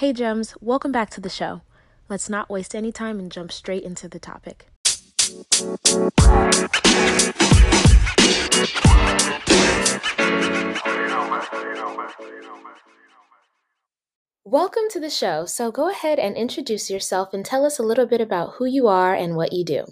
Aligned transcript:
Hey, 0.00 0.14
Gems, 0.14 0.54
welcome 0.62 0.92
back 0.92 1.10
to 1.10 1.20
the 1.20 1.28
show. 1.28 1.60
Let's 2.08 2.30
not 2.30 2.48
waste 2.48 2.74
any 2.74 2.90
time 2.90 3.18
and 3.18 3.30
jump 3.30 3.52
straight 3.52 3.82
into 3.82 4.08
the 4.08 4.18
topic. 4.18 4.70
Welcome 14.42 14.84
to 14.88 14.98
the 14.98 15.10
show. 15.10 15.44
So 15.44 15.70
go 15.70 15.90
ahead 15.90 16.18
and 16.18 16.34
introduce 16.34 16.88
yourself 16.88 17.34
and 17.34 17.44
tell 17.44 17.66
us 17.66 17.78
a 17.78 17.82
little 17.82 18.06
bit 18.06 18.22
about 18.22 18.54
who 18.54 18.64
you 18.64 18.88
are 18.88 19.14
and 19.14 19.36
what 19.36 19.52
you 19.52 19.66
do. 19.66 19.84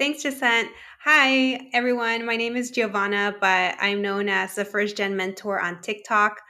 Thanks, 0.00 0.24
Jacinta. 0.24 0.68
Hi, 1.04 1.70
everyone. 1.72 2.26
My 2.26 2.34
name 2.34 2.56
is 2.56 2.72
Giovanna, 2.72 3.36
but 3.40 3.76
I'm 3.78 4.02
known 4.02 4.28
as 4.28 4.56
the 4.56 4.64
first 4.64 4.96
gen 4.96 5.16
mentor 5.16 5.60
on 5.60 5.80
TikTok. 5.80 6.40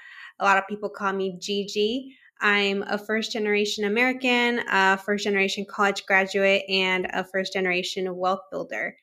A 0.41 0.45
lot 0.47 0.57
of 0.57 0.67
people 0.67 0.89
call 0.89 1.13
me 1.13 1.37
Gigi. 1.39 2.17
I'm 2.43 2.83
a 2.83 2.99
first 2.99 3.33
generation 3.33 3.85
American, 3.85 4.61
a 4.69 4.99
first 4.99 5.25
generation 5.25 5.65
college 5.65 6.05
graduate, 6.07 6.65
and 6.69 7.07
a 7.13 7.25
first 7.25 7.53
generation 7.53 8.15
wealth 8.17 8.41
builder. 8.51 8.97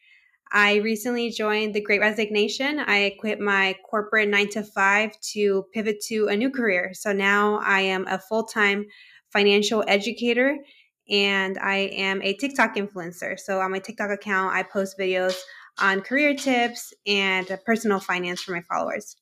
I 0.51 0.77
recently 0.77 1.29
joined 1.29 1.73
the 1.73 1.81
Great 1.81 2.01
Resignation. 2.01 2.79
I 2.79 3.15
quit 3.19 3.39
my 3.39 3.75
corporate 3.89 4.29
nine 4.29 4.49
to 4.49 4.63
five 4.63 5.11
to 5.33 5.65
pivot 5.73 6.01
to 6.07 6.27
a 6.27 6.35
new 6.35 6.49
career. 6.49 6.91
So 6.93 7.13
now 7.13 7.59
I 7.63 7.81
am 7.81 8.05
a 8.07 8.19
full 8.19 8.43
time 8.43 8.85
financial 9.31 9.83
educator 9.87 10.57
and 11.07 11.57
I 11.59 11.91
am 11.93 12.21
a 12.23 12.33
TikTok 12.33 12.75
influencer. 12.75 13.39
So 13.39 13.59
on 13.61 13.71
my 13.71 13.79
TikTok 13.79 14.09
account, 14.09 14.55
I 14.55 14.63
post 14.63 14.97
videos 14.99 15.37
on 15.79 16.01
career 16.01 16.35
tips 16.35 16.93
and 17.07 17.47
personal 17.65 17.99
finance 17.99 18.41
for 18.41 18.51
my 18.51 18.61
followers. 18.61 19.15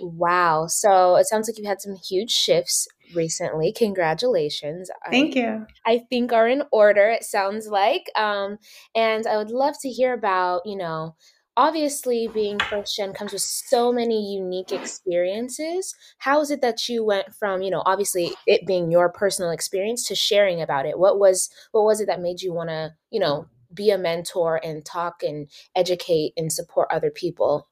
Wow. 0.00 0.66
So 0.66 1.16
it 1.16 1.26
sounds 1.26 1.48
like 1.48 1.58
you've 1.58 1.66
had 1.66 1.80
some 1.80 1.96
huge 1.96 2.30
shifts 2.30 2.88
recently. 3.14 3.72
Congratulations. 3.72 4.90
Thank 5.10 5.36
I, 5.36 5.40
you. 5.40 5.66
I 5.86 5.98
think 6.10 6.32
are 6.32 6.48
in 6.48 6.62
order, 6.72 7.08
it 7.08 7.24
sounds 7.24 7.68
like. 7.68 8.10
Um, 8.16 8.58
and 8.94 9.26
I 9.26 9.36
would 9.36 9.50
love 9.50 9.74
to 9.82 9.88
hear 9.88 10.12
about, 10.12 10.62
you 10.64 10.76
know, 10.76 11.16
obviously 11.56 12.28
being 12.28 12.58
first 12.58 12.96
gen 12.96 13.12
comes 13.12 13.32
with 13.32 13.42
so 13.42 13.92
many 13.92 14.34
unique 14.34 14.72
experiences. 14.72 15.94
How 16.18 16.40
is 16.40 16.50
it 16.50 16.62
that 16.62 16.88
you 16.88 17.04
went 17.04 17.34
from, 17.34 17.62
you 17.62 17.70
know, 17.70 17.82
obviously 17.84 18.32
it 18.46 18.66
being 18.66 18.90
your 18.90 19.10
personal 19.10 19.50
experience 19.50 20.06
to 20.08 20.14
sharing 20.14 20.62
about 20.62 20.86
it? 20.86 20.98
What 20.98 21.18
was 21.18 21.50
what 21.72 21.84
was 21.84 22.00
it 22.00 22.06
that 22.06 22.20
made 22.20 22.40
you 22.40 22.52
want 22.52 22.70
to, 22.70 22.94
you 23.10 23.20
know, 23.20 23.46
be 23.72 23.90
a 23.90 23.98
mentor 23.98 24.60
and 24.64 24.84
talk 24.84 25.22
and 25.22 25.48
educate 25.76 26.32
and 26.36 26.52
support 26.52 26.88
other 26.90 27.10
people? 27.10 27.68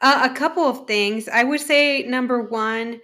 Uh, 0.00 0.28
a 0.30 0.34
couple 0.34 0.64
of 0.64 0.86
things. 0.86 1.28
I 1.28 1.44
would 1.44 1.60
say 1.60 2.02
number 2.02 2.42
one, 2.42 3.00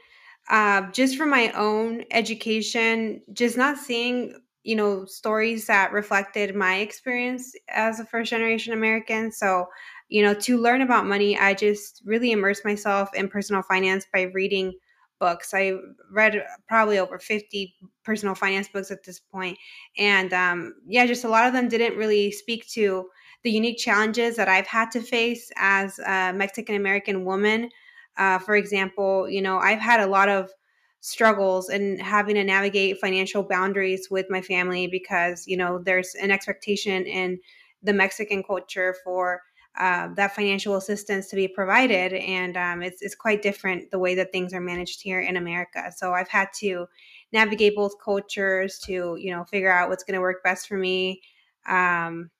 uh, 0.50 0.90
just 0.92 1.16
for 1.16 1.26
my 1.26 1.50
own 1.52 2.04
education, 2.10 3.22
just 3.32 3.56
not 3.56 3.78
seeing 3.78 4.34
you 4.64 4.76
know 4.76 5.04
stories 5.06 5.66
that 5.66 5.92
reflected 5.92 6.54
my 6.54 6.76
experience 6.76 7.52
as 7.68 7.98
a 7.98 8.04
first 8.04 8.30
generation 8.30 8.72
American. 8.72 9.32
So 9.32 9.66
you 10.08 10.22
know 10.22 10.34
to 10.34 10.58
learn 10.58 10.82
about 10.82 11.06
money, 11.06 11.38
I 11.38 11.54
just 11.54 12.02
really 12.04 12.30
immersed 12.32 12.64
myself 12.64 13.08
in 13.14 13.28
personal 13.28 13.62
finance 13.62 14.06
by 14.12 14.22
reading 14.34 14.74
books. 15.18 15.54
I 15.54 15.74
read 16.12 16.44
probably 16.68 16.98
over 16.98 17.18
50 17.18 17.74
personal 18.04 18.34
finance 18.34 18.68
books 18.68 18.90
at 18.90 19.04
this 19.04 19.18
point. 19.20 19.56
And 19.96 20.32
um, 20.32 20.74
yeah, 20.86 21.06
just 21.06 21.24
a 21.24 21.28
lot 21.28 21.46
of 21.46 21.52
them 21.54 21.68
didn't 21.68 21.96
really 21.96 22.30
speak 22.32 22.68
to 22.72 23.08
the 23.42 23.50
unique 23.50 23.78
challenges 23.78 24.36
that 24.36 24.48
I've 24.48 24.66
had 24.66 24.90
to 24.92 25.00
face 25.00 25.50
as 25.56 25.98
a 25.98 26.32
Mexican 26.32 26.76
American 26.76 27.24
woman. 27.24 27.70
Uh, 28.16 28.38
for 28.38 28.56
example, 28.56 29.28
you 29.28 29.42
know, 29.42 29.58
I've 29.58 29.80
had 29.80 30.00
a 30.00 30.06
lot 30.06 30.28
of 30.28 30.50
struggles 31.00 31.68
and 31.68 32.00
having 32.00 32.36
to 32.36 32.44
navigate 32.44 33.00
financial 33.00 33.42
boundaries 33.42 34.08
with 34.10 34.26
my 34.30 34.40
family 34.40 34.86
because, 34.86 35.46
you 35.48 35.56
know, 35.56 35.78
there's 35.78 36.14
an 36.14 36.30
expectation 36.30 37.04
in 37.06 37.40
the 37.82 37.92
Mexican 37.92 38.42
culture 38.44 38.94
for 39.02 39.42
uh, 39.78 40.08
that 40.14 40.34
financial 40.34 40.76
assistance 40.76 41.28
to 41.28 41.34
be 41.34 41.48
provided. 41.48 42.12
And 42.12 42.56
um, 42.56 42.82
it's, 42.82 43.02
it's 43.02 43.16
quite 43.16 43.42
different 43.42 43.90
the 43.90 43.98
way 43.98 44.14
that 44.14 44.30
things 44.30 44.54
are 44.54 44.60
managed 44.60 45.02
here 45.02 45.20
in 45.20 45.36
America. 45.36 45.90
So 45.96 46.12
I've 46.12 46.28
had 46.28 46.48
to 46.58 46.86
navigate 47.32 47.74
both 47.74 47.94
cultures 48.02 48.78
to, 48.84 49.16
you 49.18 49.32
know, 49.32 49.44
figure 49.44 49.72
out 49.72 49.88
what's 49.88 50.04
going 50.04 50.14
to 50.14 50.20
work 50.20 50.44
best 50.44 50.68
for 50.68 50.76
me. 50.76 51.22
Um, 51.66 52.30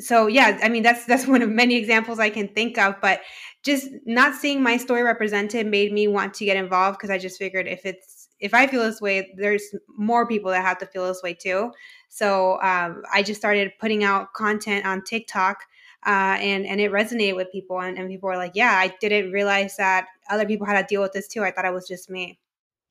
so 0.00 0.26
yeah, 0.26 0.58
I 0.62 0.68
mean 0.68 0.82
that's 0.82 1.04
that's 1.06 1.26
one 1.26 1.42
of 1.42 1.48
many 1.50 1.76
examples 1.76 2.18
I 2.18 2.30
can 2.30 2.48
think 2.48 2.78
of, 2.78 2.94
but 3.00 3.20
just 3.62 3.88
not 4.06 4.34
seeing 4.34 4.62
my 4.62 4.76
story 4.76 5.02
represented 5.02 5.66
made 5.66 5.92
me 5.92 6.08
want 6.08 6.34
to 6.34 6.44
get 6.44 6.56
involved 6.56 6.98
because 6.98 7.10
I 7.10 7.18
just 7.18 7.38
figured 7.38 7.66
if 7.66 7.84
it's 7.84 8.28
if 8.40 8.54
I 8.54 8.66
feel 8.66 8.82
this 8.82 9.00
way, 9.00 9.32
there's 9.36 9.64
more 9.96 10.26
people 10.26 10.50
that 10.52 10.62
have 10.62 10.78
to 10.78 10.86
feel 10.86 11.06
this 11.06 11.22
way 11.22 11.34
too. 11.34 11.72
So 12.08 12.60
um, 12.62 13.02
I 13.12 13.22
just 13.22 13.40
started 13.40 13.72
putting 13.80 14.04
out 14.04 14.32
content 14.32 14.86
on 14.86 15.02
TikTok, 15.02 15.64
uh, 16.06 16.38
and 16.40 16.66
and 16.66 16.80
it 16.80 16.92
resonated 16.92 17.36
with 17.36 17.50
people, 17.52 17.80
and, 17.80 17.98
and 17.98 18.08
people 18.08 18.28
were 18.28 18.36
like, 18.36 18.52
"Yeah, 18.54 18.72
I 18.72 18.94
didn't 19.00 19.32
realize 19.32 19.76
that 19.76 20.06
other 20.30 20.46
people 20.46 20.66
had 20.66 20.80
to 20.80 20.86
deal 20.94 21.02
with 21.02 21.12
this 21.12 21.28
too. 21.28 21.42
I 21.44 21.50
thought 21.50 21.64
it 21.64 21.74
was 21.74 21.88
just 21.88 22.10
me." 22.10 22.38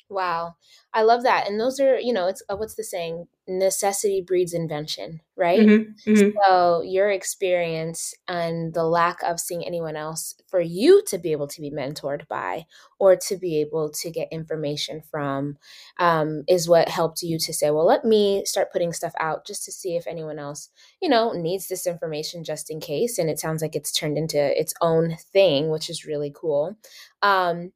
Wow. 0.09 0.55
I 0.93 1.01
love 1.01 1.23
that. 1.23 1.47
And 1.47 1.59
those 1.59 1.79
are, 1.79 1.99
you 1.99 2.13
know, 2.13 2.27
it's 2.27 2.41
uh, 2.49 2.55
what's 2.55 2.75
the 2.75 2.83
saying? 2.83 3.27
Necessity 3.49 4.21
breeds 4.25 4.53
invention, 4.53 5.21
right? 5.35 5.59
Mm-hmm, 5.59 6.11
mm-hmm. 6.11 6.29
So 6.45 6.81
your 6.81 7.09
experience 7.09 8.13
and 8.27 8.73
the 8.73 8.83
lack 8.83 9.21
of 9.23 9.39
seeing 9.39 9.65
anyone 9.65 9.95
else 9.95 10.35
for 10.47 10.59
you 10.59 11.03
to 11.07 11.17
be 11.17 11.31
able 11.31 11.47
to 11.47 11.61
be 11.61 11.71
mentored 11.71 12.27
by 12.27 12.65
or 12.99 13.15
to 13.15 13.37
be 13.37 13.59
able 13.61 13.89
to 13.89 14.11
get 14.11 14.27
information 14.31 15.01
from 15.01 15.57
um, 15.99 16.43
is 16.47 16.67
what 16.67 16.89
helped 16.89 17.21
you 17.21 17.37
to 17.39 17.53
say, 17.53 17.69
well, 17.69 17.85
let 17.85 18.03
me 18.03 18.43
start 18.45 18.71
putting 18.71 18.91
stuff 18.91 19.13
out 19.19 19.45
just 19.45 19.63
to 19.65 19.71
see 19.71 19.95
if 19.95 20.07
anyone 20.07 20.39
else, 20.39 20.69
you 21.01 21.09
know, 21.09 21.31
needs 21.31 21.67
this 21.67 21.85
information 21.85 22.43
just 22.43 22.69
in 22.69 22.79
case. 22.79 23.17
And 23.17 23.29
it 23.29 23.39
sounds 23.39 23.61
like 23.61 23.75
it's 23.75 23.91
turned 23.91 24.17
into 24.17 24.59
its 24.59 24.73
own 24.81 25.17
thing, 25.31 25.69
which 25.69 25.89
is 25.89 26.05
really 26.05 26.33
cool. 26.35 26.77
Um, 27.21 27.71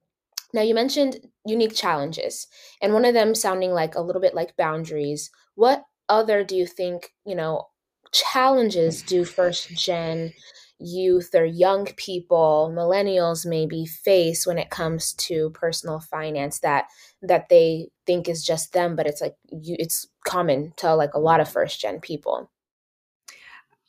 now, 0.54 0.62
you 0.62 0.74
mentioned 0.76 1.20
unique 1.46 1.76
challenges, 1.76 2.48
and 2.82 2.94
one 2.94 3.06
of 3.06 3.14
them 3.14 3.36
sounding 3.36 3.72
like 3.72 3.96
a 3.96 4.02
little 4.02 4.22
bit 4.22 4.34
like 4.36 4.56
boundaries. 4.58 5.30
What 5.56 5.84
other 6.10 6.44
do 6.44 6.56
you 6.56 6.66
think, 6.68 7.14
you 7.26 7.36
know, 7.36 7.68
challenges 8.12 9.02
do 9.02 9.24
first 9.26 9.70
gen 9.70 10.34
youth 10.80 11.30
or 11.36 11.46
young 11.46 11.86
people, 11.96 12.72
millennials 12.76 13.46
maybe 13.46 13.86
face 13.86 14.46
when 14.48 14.58
it 14.58 14.70
comes 14.70 15.14
to 15.14 15.52
personal 15.52 16.00
finance 16.00 16.60
that 16.60 16.86
that 17.22 17.50
they 17.50 17.90
think 18.08 18.28
is 18.28 18.44
just 18.46 18.74
them, 18.74 18.96
but 18.96 19.08
it's 19.08 19.22
like 19.22 19.36
you 19.52 19.76
it's 19.80 20.08
common 20.26 20.74
to 20.78 20.94
like 20.96 21.14
a 21.14 21.20
lot 21.20 21.40
of 21.40 21.50
first 21.50 21.80
gen 21.80 22.00
people? 22.02 22.50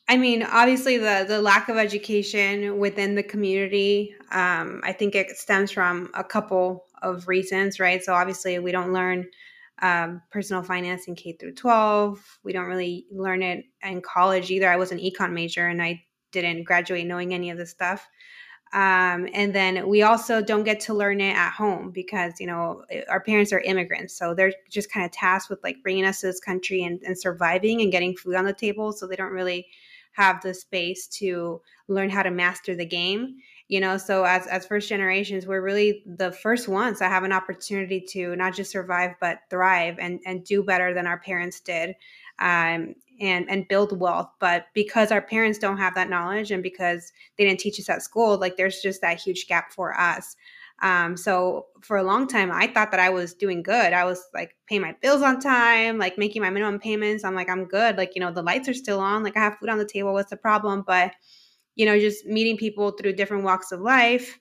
I 0.07 0.17
mean, 0.17 0.43
obviously, 0.43 0.97
the 0.97 1.25
the 1.27 1.41
lack 1.41 1.69
of 1.69 1.77
education 1.77 2.77
within 2.77 3.15
the 3.15 3.23
community. 3.23 4.15
Um, 4.31 4.81
I 4.83 4.91
think 4.91 5.15
it 5.15 5.37
stems 5.37 5.71
from 5.71 6.09
a 6.13 6.23
couple 6.23 6.85
of 7.01 7.27
reasons, 7.27 7.79
right? 7.79 8.03
So 8.03 8.13
obviously, 8.13 8.59
we 8.59 8.71
don't 8.71 8.91
learn 8.93 9.29
um, 9.81 10.21
personal 10.29 10.61
finance 10.61 11.07
in 11.07 11.15
K 11.15 11.33
through 11.33 11.53
twelve. 11.53 12.39
We 12.43 12.51
don't 12.51 12.65
really 12.65 13.05
learn 13.11 13.41
it 13.43 13.65
in 13.81 14.01
college 14.01 14.51
either. 14.51 14.69
I 14.69 14.75
was 14.75 14.91
an 14.91 14.99
econ 14.99 15.31
major, 15.31 15.67
and 15.67 15.81
I 15.81 16.03
didn't 16.31 16.63
graduate 16.63 17.07
knowing 17.07 17.33
any 17.33 17.49
of 17.49 17.57
this 17.57 17.71
stuff. 17.71 18.07
Um, 18.73 19.29
and 19.33 19.53
then 19.53 19.87
we 19.87 20.01
also 20.01 20.41
don't 20.41 20.63
get 20.63 20.79
to 20.81 20.95
learn 20.95 21.21
it 21.21 21.35
at 21.35 21.51
home 21.51 21.91
because 21.91 22.33
you 22.39 22.47
know 22.47 22.83
our 23.07 23.21
parents 23.21 23.53
are 23.53 23.59
immigrants 23.59 24.17
so 24.17 24.33
they're 24.33 24.51
just 24.67 24.91
kind 24.91 25.05
of 25.05 25.11
tasked 25.11 25.51
with 25.51 25.59
like 25.63 25.77
bringing 25.83 26.05
us 26.05 26.21
to 26.21 26.25
this 26.25 26.39
country 26.39 26.83
and, 26.83 26.99
and 27.03 27.15
surviving 27.19 27.81
and 27.81 27.91
getting 27.91 28.15
food 28.15 28.33
on 28.33 28.45
the 28.45 28.53
table 28.53 28.91
so 28.91 29.05
they 29.05 29.15
don't 29.15 29.31
really 29.31 29.67
have 30.13 30.41
the 30.41 30.53
space 30.53 31.07
to 31.07 31.61
learn 31.87 32.09
how 32.09 32.23
to 32.23 32.31
master 32.31 32.75
the 32.75 32.85
game 32.85 33.35
you 33.73 33.79
know? 33.79 33.97
So 33.97 34.23
as 34.23 34.45
as 34.47 34.65
first 34.65 34.89
generations 34.89 35.47
we're 35.47 35.61
really 35.61 36.03
the 36.05 36.31
first 36.31 36.67
ones 36.67 36.99
that 36.99 37.09
have 37.09 37.23
an 37.23 37.31
opportunity 37.31 38.01
to 38.09 38.35
not 38.35 38.53
just 38.53 38.71
survive 38.71 39.15
but 39.19 39.39
thrive 39.49 39.97
and 39.99 40.19
and 40.25 40.43
do 40.43 40.63
better 40.63 40.93
than 40.93 41.07
our 41.07 41.19
parents 41.19 41.59
did 41.59 41.95
um, 42.39 42.93
and 43.19 43.49
and 43.49 43.67
build 43.67 43.99
wealth. 43.99 44.29
But 44.39 44.67
because 44.73 45.11
our 45.11 45.21
parents 45.21 45.59
don't 45.59 45.77
have 45.77 45.95
that 45.95 46.09
knowledge 46.09 46.51
and 46.51 46.61
because 46.61 47.13
they 47.37 47.45
didn't 47.45 47.61
teach 47.61 47.79
us 47.79 47.89
at 47.89 48.03
school 48.03 48.37
like 48.37 48.57
there's 48.57 48.81
just 48.81 49.01
that 49.01 49.19
huge 49.19 49.47
gap 49.47 49.71
for 49.71 49.99
us 49.99 50.35
um, 50.81 51.15
so 51.15 51.67
for 51.81 51.97
a 51.97 52.03
long 52.03 52.27
time, 52.27 52.51
I 52.51 52.67
thought 52.67 52.91
that 52.91 52.99
I 52.99 53.09
was 53.09 53.33
doing 53.33 53.63
good. 53.63 53.93
I 53.93 54.03
was 54.05 54.21
like 54.33 54.55
paying 54.67 54.81
my 54.81 54.95
bills 55.01 55.21
on 55.21 55.39
time, 55.39 55.97
like 55.97 56.17
making 56.17 56.41
my 56.41 56.49
minimum 56.49 56.79
payments. 56.79 57.23
I'm 57.23 57.35
like, 57.35 57.49
I'm 57.49 57.65
good. 57.65 57.97
Like, 57.97 58.15
you 58.15 58.21
know, 58.21 58.31
the 58.31 58.41
lights 58.41 58.67
are 58.67 58.73
still 58.73 58.99
on. 58.99 59.23
Like, 59.23 59.37
I 59.37 59.41
have 59.41 59.57
food 59.59 59.69
on 59.69 59.77
the 59.77 59.85
table. 59.85 60.13
What's 60.13 60.29
the 60.29 60.37
problem? 60.37 60.83
But, 60.85 61.13
you 61.75 61.85
know, 61.85 61.99
just 61.99 62.25
meeting 62.25 62.57
people 62.57 62.91
through 62.91 63.13
different 63.13 63.43
walks 63.43 63.71
of 63.71 63.81
life 63.81 64.39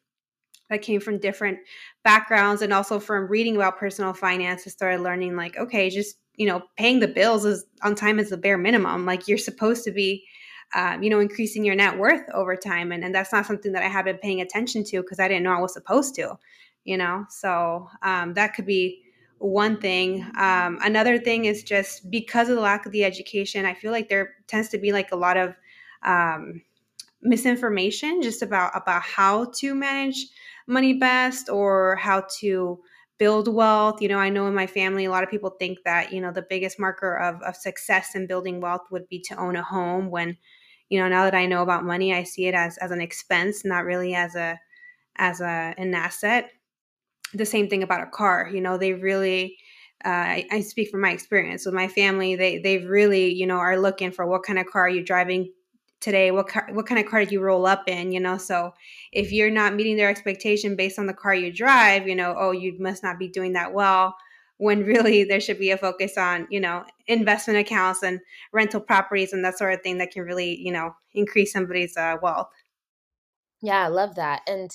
that 0.71 0.83
came 0.83 1.01
from 1.01 1.19
different 1.19 1.59
backgrounds 2.03 2.63
and 2.63 2.73
also 2.73 2.99
from 2.99 3.29
reading 3.29 3.57
about 3.57 3.79
personal 3.79 4.15
finance, 4.15 4.63
I 4.67 4.71
started 4.71 5.03
learning, 5.03 5.37
like, 5.37 5.57
okay, 5.59 5.91
just, 5.91 6.17
you 6.37 6.47
know, 6.47 6.63
paying 6.77 6.99
the 6.99 7.09
bills 7.09 7.45
is 7.45 7.65
on 7.83 7.95
time 7.95 8.19
is 8.19 8.31
the 8.31 8.37
bare 8.37 8.59
minimum. 8.59 9.05
Like, 9.05 9.29
you're 9.29 9.39
supposed 9.39 9.85
to 9.85 9.93
be 9.93 10.25
um, 10.75 11.03
you 11.03 11.11
know, 11.11 11.21
increasing 11.21 11.65
your 11.65 11.75
net 11.75 11.99
worth 11.99 12.29
over 12.33 12.57
time. 12.57 12.93
And, 12.93 13.05
and 13.05 13.15
that's 13.15 13.33
not 13.33 13.47
something 13.47 13.73
that 13.73 13.83
I 13.83 13.89
have 13.89 14.05
been 14.05 14.19
paying 14.19 14.41
attention 14.41 14.85
to 14.85 15.03
because 15.03 15.21
I 15.21 15.29
didn't 15.29 15.43
know 15.43 15.53
I 15.53 15.61
was 15.61 15.75
supposed 15.75 16.15
to, 16.17 16.39
you 16.85 16.97
know? 16.97 17.27
So 17.29 17.89
um, 18.03 18.35
that 18.35 18.55
could 18.55 18.67
be 18.67 19.03
one 19.39 19.81
thing. 19.81 20.23
Um, 20.39 20.79
another 20.83 21.19
thing 21.19 21.47
is 21.47 21.63
just 21.63 22.11
because 22.11 22.49
of 22.49 22.57
the 22.57 22.63
lack 22.63 22.87
of 22.87 22.93
the 22.93 23.05
education, 23.05 23.67
I 23.67 23.75
feel 23.75 23.93
like 23.93 24.09
there 24.09 24.35
tends 24.47 24.69
to 24.71 24.79
be 24.79 24.93
like 24.93 25.13
a 25.13 25.17
lot 25.17 25.37
of 25.37 25.55
um, 26.05 26.63
misinformation 27.23 28.21
just 28.21 28.43
about 28.43 28.73
about 28.75 29.03
how 29.03 29.47
to 29.57 29.75
manage 29.75 30.27
money 30.67 30.95
best 30.95 31.49
or 31.49 31.97
how 31.97 32.25
to 32.41 32.81
build 33.23 33.47
wealth. 33.47 34.03
You 34.03 34.09
know, 34.09 34.19
I 34.19 34.31
know 34.31 34.49
in 34.49 34.55
my 34.55 34.67
family, 34.67 35.05
a 35.05 35.11
lot 35.11 35.23
of 35.23 35.31
people 35.31 35.51
think 35.51 35.79
that, 35.85 36.13
you 36.13 36.21
know, 36.21 36.33
the 36.33 36.47
biggest 36.51 36.81
marker 36.81 37.17
of, 37.19 37.41
of 37.43 37.55
success 37.55 38.17
in 38.17 38.27
building 38.27 38.61
wealth 38.61 38.83
would 38.91 39.09
be 39.09 39.21
to 39.29 39.37
own 39.37 39.55
a 39.55 39.63
home 39.63 40.11
when, 40.11 40.37
you 40.89 40.99
know, 40.99 41.09
now 41.09 41.23
that 41.23 41.35
I 41.35 41.47
know 41.47 41.63
about 41.63 41.85
money, 41.85 42.13
I 42.13 42.25
see 42.25 42.47
it 42.47 42.55
as, 42.55 42.79
as 42.79 42.91
an 42.91 43.01
expense, 43.01 43.65
not 43.65 43.85
really 43.85 44.13
as 44.13 44.35
a, 44.35 44.59
as 45.19 45.41
a, 45.41 45.73
an 45.79 45.95
asset 45.95 46.51
the 47.35 47.47
same 47.47 47.69
thing 47.69 47.85
about 47.85 48.03
a 48.03 48.11
car. 48.11 48.51
You 48.53 48.61
know, 48.61 48.77
they 48.77 48.93
really, 48.93 49.57
uh, 50.05 50.09
I, 50.09 50.47
I, 50.51 50.61
speak 50.61 50.91
from 50.91 51.01
my 51.01 51.13
experience 51.13 51.65
with 51.65 51.75
my 51.75 51.89
family. 51.89 52.35
They 52.35 52.59
they 52.59 52.79
really, 52.79 53.33
you 53.33 53.47
know, 53.47 53.57
are 53.57 53.79
looking 53.79 54.11
for 54.11 54.27
what 54.27 54.43
kind 54.43 54.59
of 54.59 54.67
car 54.67 54.87
are 54.87 54.91
you 54.91 55.05
driving 55.05 55.53
today? 56.03 56.31
What 56.31 56.49
car, 56.49 56.69
what 56.73 56.87
kind 56.87 57.01
of 57.01 57.11
car 57.11 57.25
do 57.25 57.33
you 57.33 57.41
roll 57.41 57.65
up 57.65 57.89
in? 57.89 58.13
You 58.13 58.21
know, 58.21 58.37
so 58.37 58.75
if 59.13 59.33
you're 59.33 59.51
not 59.51 59.75
meeting 59.75 59.97
their 59.97 60.11
expectation 60.11 60.77
based 60.77 60.99
on 60.99 61.07
the 61.07 61.15
car 61.15 61.35
you 61.35 61.53
drive, 61.53 62.07
you 62.07 62.15
know, 62.15 62.35
oh, 62.37 62.51
you 62.51 62.77
must 62.79 63.03
not 63.03 63.19
be 63.19 63.29
doing 63.29 63.55
that 63.55 63.73
well. 63.73 64.15
When 64.59 64.85
really 64.85 65.25
there 65.25 65.41
should 65.41 65.59
be 65.59 65.71
a 65.71 65.79
focus 65.79 66.19
on, 66.19 66.47
you 66.51 66.61
know, 66.61 66.85
investment 67.07 67.59
accounts 67.59 68.03
and 68.03 68.21
rental 68.53 68.81
properties 68.81 69.33
and 69.33 69.45
that 69.45 69.59
sort 69.59 69.73
of 69.73 69.81
thing 69.83 69.99
that 69.99 70.11
can 70.13 70.23
really, 70.23 70.61
you 70.61 70.71
know, 70.71 70.95
increase 71.15 71.53
somebody's 71.53 71.97
uh, 71.97 72.17
wealth. 72.23 72.51
Yeah, 73.63 73.85
I 73.85 73.89
love 73.89 74.17
that. 74.17 74.43
And 74.47 74.71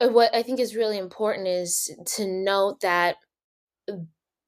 uh, 0.00 0.08
what 0.08 0.34
I 0.34 0.42
think 0.42 0.60
is 0.60 0.74
really 0.74 0.98
important 0.98 1.46
is 1.46 1.94
to 2.16 2.26
note 2.26 2.80
that 2.80 3.16
uh, 3.88 3.96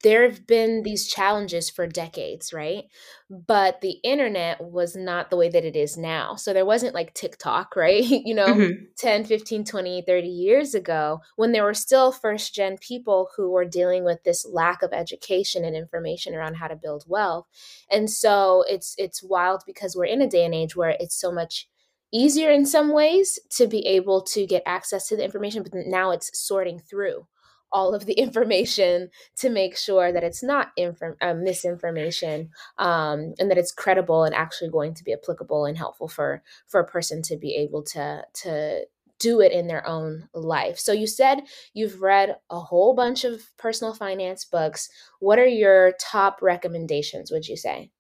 there 0.03 0.29
have 0.29 0.47
been 0.47 0.83
these 0.83 1.09
challenges 1.09 1.71
for 1.71 1.87
decades, 1.87 2.53
right? 2.53 2.85
But 3.31 3.81
the 3.81 3.99
internet 4.05 4.61
was 4.61 4.95
not 4.95 5.31
the 5.31 5.37
way 5.37 5.49
that 5.49 5.65
it 5.65 5.75
is 5.75 5.97
now. 5.97 6.37
So 6.37 6.53
there 6.53 6.67
wasn't 6.67 6.95
like 6.95 7.15
TikTok, 7.15 7.75
right? 7.77 8.05
you 8.05 8.35
know, 8.35 8.47
mm-hmm. 8.47 8.85
10, 8.99 9.25
15, 9.25 9.65
20, 9.65 10.03
30 10.03 10.29
years 10.29 10.75
ago 10.75 11.21
when 11.37 11.53
there 11.53 11.65
were 11.65 11.75
still 11.75 12.13
first 12.13 12.55
gen 12.55 12.77
people 12.79 13.31
who 13.37 13.51
were 13.51 13.65
dealing 13.65 14.05
with 14.05 14.23
this 14.25 14.47
lack 14.51 14.83
of 14.83 14.93
education 14.93 15.65
and 15.65 15.75
information 15.75 16.35
around 16.35 16.55
how 16.57 16.69
to 16.69 16.77
build 16.77 17.05
wealth. 17.07 17.47
And 17.91 18.11
so 18.11 18.65
it's 18.69 18.95
it's 18.99 19.23
wild 19.23 19.63
because 19.67 19.97
we're 19.97 20.05
in 20.05 20.23
a 20.23 20.29
day 20.29 20.45
and 20.45 20.55
age 20.55 20.77
where 20.77 20.97
it's 21.01 21.19
so 21.19 21.33
much 21.33 21.69
easier 22.13 22.51
in 22.51 22.67
some 22.67 22.93
ways 22.93 23.39
to 23.51 23.67
be 23.67 23.85
able 23.87 24.23
to 24.23 24.47
get 24.47 24.63
access 24.67 25.09
to 25.09 25.17
the 25.17 25.25
information, 25.25 25.63
but 25.63 25.73
now 25.87 26.11
it's 26.11 26.31
sorting 26.39 26.79
through 26.79 27.27
all 27.73 27.95
of 27.95 28.07
the 28.07 28.15
information 28.15 29.11
to 29.37 29.51
make 29.51 29.77
sure 29.77 30.13
that 30.13 30.25
it's 30.25 30.43
not 30.43 30.73
inf- 30.77 31.03
uh, 31.21 31.35
misinformation 31.35 32.51
um, 32.79 33.35
and 33.39 33.51
that 33.51 33.59
it's 33.59 33.73
credible 33.73 34.25
and 34.25 34.35
actually 34.35 34.71
going 34.71 34.95
to 34.95 35.05
be 35.05 35.13
applicable 35.13 35.65
and 35.65 35.77
helpful 35.77 36.09
for 36.09 36.43
for 36.67 36.81
a 36.81 36.87
person 36.87 37.23
to 37.23 37.37
be 37.37 37.55
able 37.55 37.83
to 37.83 38.23
to 38.33 38.87
do 39.19 39.41
it 39.41 39.53
in 39.53 39.67
their 39.67 39.87
own 39.87 40.29
life. 40.35 40.79
So 40.79 40.93
you 40.93 41.07
said 41.07 41.43
you've 41.73 42.03
read 42.03 42.37
a 42.51 42.61
whole 42.61 42.95
bunch 42.95 43.25
of 43.25 43.43
personal 43.57 43.95
finance 43.95 44.45
books. 44.45 44.91
What 45.21 45.39
are 45.39 45.47
your 45.47 45.93
top 45.99 46.43
recommendations, 46.43 47.31
would 47.31 47.49
you 47.49 47.57
say? 47.57 47.91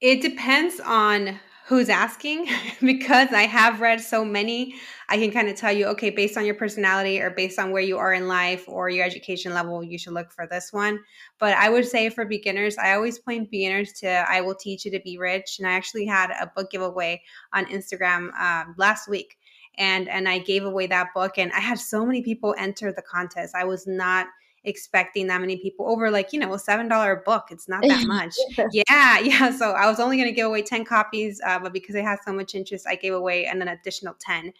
It 0.00 0.22
depends 0.22 0.80
on 0.80 1.40
who's 1.68 1.90
asking 1.90 2.46
because 2.80 3.30
I 3.30 3.42
have 3.42 3.82
read 3.82 4.00
so 4.00 4.24
many. 4.24 4.74
I 5.10 5.18
can 5.18 5.30
kind 5.30 5.48
of 5.48 5.56
tell 5.56 5.70
you, 5.70 5.86
okay, 5.88 6.08
based 6.08 6.38
on 6.38 6.46
your 6.46 6.54
personality 6.54 7.20
or 7.20 7.30
based 7.30 7.58
on 7.58 7.72
where 7.72 7.82
you 7.82 7.98
are 7.98 8.14
in 8.14 8.26
life 8.26 8.64
or 8.66 8.88
your 8.88 9.04
education 9.04 9.52
level, 9.52 9.84
you 9.84 9.98
should 9.98 10.14
look 10.14 10.32
for 10.32 10.46
this 10.46 10.72
one. 10.72 11.00
But 11.38 11.54
I 11.58 11.68
would 11.68 11.86
say 11.86 12.08
for 12.08 12.24
beginners, 12.24 12.78
I 12.78 12.94
always 12.94 13.18
point 13.18 13.50
beginners 13.50 13.92
to 14.00 14.08
I 14.08 14.40
Will 14.40 14.54
Teach 14.54 14.86
You 14.86 14.90
to 14.92 15.00
Be 15.00 15.18
Rich. 15.18 15.58
And 15.58 15.68
I 15.68 15.72
actually 15.72 16.06
had 16.06 16.30
a 16.30 16.50
book 16.56 16.70
giveaway 16.70 17.22
on 17.52 17.66
Instagram 17.66 18.32
um, 18.40 18.74
last 18.78 19.06
week. 19.06 19.36
And, 19.76 20.08
and 20.08 20.26
I 20.26 20.38
gave 20.38 20.64
away 20.64 20.88
that 20.88 21.14
book, 21.14 21.38
and 21.38 21.52
I 21.52 21.60
had 21.60 21.78
so 21.78 22.04
many 22.04 22.20
people 22.20 22.52
enter 22.58 22.90
the 22.90 23.02
contest. 23.02 23.54
I 23.54 23.62
was 23.62 23.86
not 23.86 24.26
expecting 24.68 25.26
that 25.26 25.40
many 25.40 25.56
people 25.56 25.88
over 25.88 26.10
like 26.10 26.32
you 26.32 26.38
know 26.38 26.52
a 26.52 26.58
seven 26.58 26.88
dollar 26.88 27.22
book 27.24 27.46
it's 27.50 27.68
not 27.68 27.82
that 27.82 28.04
much. 28.06 28.34
Yeah. 28.72 29.18
Yeah 29.28 29.50
so 29.50 29.72
i 29.72 29.86
was 29.86 29.98
only 29.98 30.16
going 30.16 30.28
to 30.28 30.34
give 30.34 30.46
away 30.46 30.62
10 30.62 30.84
copies 30.84 31.40
uh, 31.46 31.58
but 31.58 31.72
because 31.72 31.96
i 31.96 32.00
had 32.00 32.18
so 32.24 32.32
much 32.32 32.54
interest 32.54 32.86
i 32.86 32.94
gave 32.94 33.14
away 33.14 33.46
an 33.46 33.66
additional 33.66 34.14
10 34.20 34.52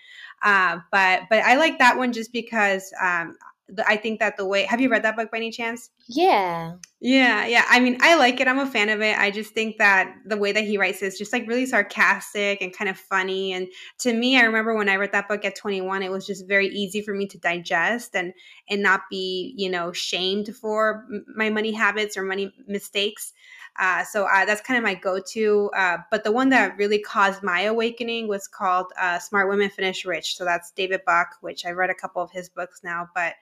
uh, 0.42 0.78
but 0.90 1.22
but 1.28 1.40
i 1.44 1.54
like 1.54 1.78
that 1.78 1.96
one 1.96 2.12
just 2.12 2.32
because 2.32 2.92
um, 3.00 3.36
I 3.86 3.96
think 3.96 4.20
that 4.20 4.36
the 4.36 4.44
way 4.44 4.62
have 4.64 4.80
you 4.80 4.88
read 4.88 5.02
that 5.02 5.16
book 5.16 5.30
by 5.30 5.36
any 5.36 5.50
chance? 5.50 5.90
Yeah. 6.08 6.74
Yeah, 7.00 7.46
yeah. 7.46 7.64
I 7.68 7.78
mean, 7.78 7.98
I 8.00 8.16
like 8.16 8.40
it. 8.40 8.48
I'm 8.48 8.58
a 8.58 8.66
fan 8.66 8.88
of 8.88 9.00
it. 9.00 9.16
I 9.18 9.30
just 9.30 9.52
think 9.52 9.78
that 9.78 10.14
the 10.26 10.36
way 10.36 10.50
that 10.52 10.64
he 10.64 10.78
writes 10.78 11.00
is 11.02 11.16
just 11.16 11.32
like 11.32 11.46
really 11.46 11.66
sarcastic 11.66 12.60
and 12.60 12.76
kind 12.76 12.88
of 12.88 12.98
funny. 12.98 13.52
And 13.52 13.68
to 13.98 14.12
me, 14.12 14.36
I 14.36 14.42
remember 14.42 14.74
when 14.74 14.88
I 14.88 14.96
read 14.96 15.12
that 15.12 15.28
book 15.28 15.44
at 15.44 15.54
21, 15.54 16.02
it 16.02 16.10
was 16.10 16.26
just 16.26 16.48
very 16.48 16.68
easy 16.68 17.02
for 17.02 17.14
me 17.14 17.26
to 17.26 17.38
digest 17.38 18.16
and 18.16 18.32
and 18.68 18.82
not 18.82 19.02
be, 19.10 19.54
you 19.56 19.70
know, 19.70 19.92
shamed 19.92 20.56
for 20.56 21.06
my 21.34 21.50
money 21.50 21.72
habits 21.72 22.16
or 22.16 22.22
money 22.22 22.52
mistakes. 22.66 23.32
Uh, 23.78 24.02
so 24.02 24.24
uh, 24.24 24.44
that's 24.44 24.60
kind 24.60 24.76
of 24.76 24.82
my 24.82 24.94
go-to. 24.94 25.70
Uh, 25.76 25.98
but 26.10 26.24
the 26.24 26.32
one 26.32 26.48
that 26.48 26.76
really 26.76 26.98
caused 26.98 27.42
my 27.44 27.62
awakening 27.62 28.26
was 28.26 28.48
called 28.48 28.86
uh, 29.00 29.18
"Smart 29.20 29.48
Women 29.48 29.70
Finish 29.70 30.04
Rich." 30.04 30.36
So 30.36 30.44
that's 30.44 30.72
David 30.72 31.02
Bach, 31.06 31.36
which 31.42 31.64
I've 31.64 31.76
read 31.76 31.90
a 31.90 31.94
couple 31.94 32.20
of 32.20 32.30
his 32.32 32.48
books 32.48 32.80
now, 32.82 33.08
but 33.14 33.34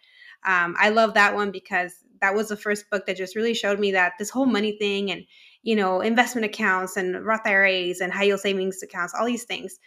um, 0.46 0.74
I 0.78 0.90
love 0.90 1.14
that 1.14 1.34
one 1.34 1.50
because 1.50 1.92
that 2.20 2.34
was 2.34 2.48
the 2.48 2.56
first 2.56 2.88
book 2.90 3.06
that 3.06 3.16
just 3.16 3.36
really 3.36 3.54
showed 3.54 3.78
me 3.78 3.92
that 3.92 4.14
this 4.18 4.30
whole 4.30 4.46
money 4.46 4.76
thing 4.78 5.10
and 5.10 5.24
you 5.62 5.76
know 5.76 6.00
investment 6.00 6.44
accounts 6.44 6.96
and 6.96 7.24
Roth 7.24 7.46
IRAs 7.46 8.00
and 8.00 8.12
high 8.12 8.24
yield 8.24 8.40
savings 8.40 8.82
accounts, 8.82 9.14
all 9.14 9.26
these 9.26 9.44
things, 9.44 9.78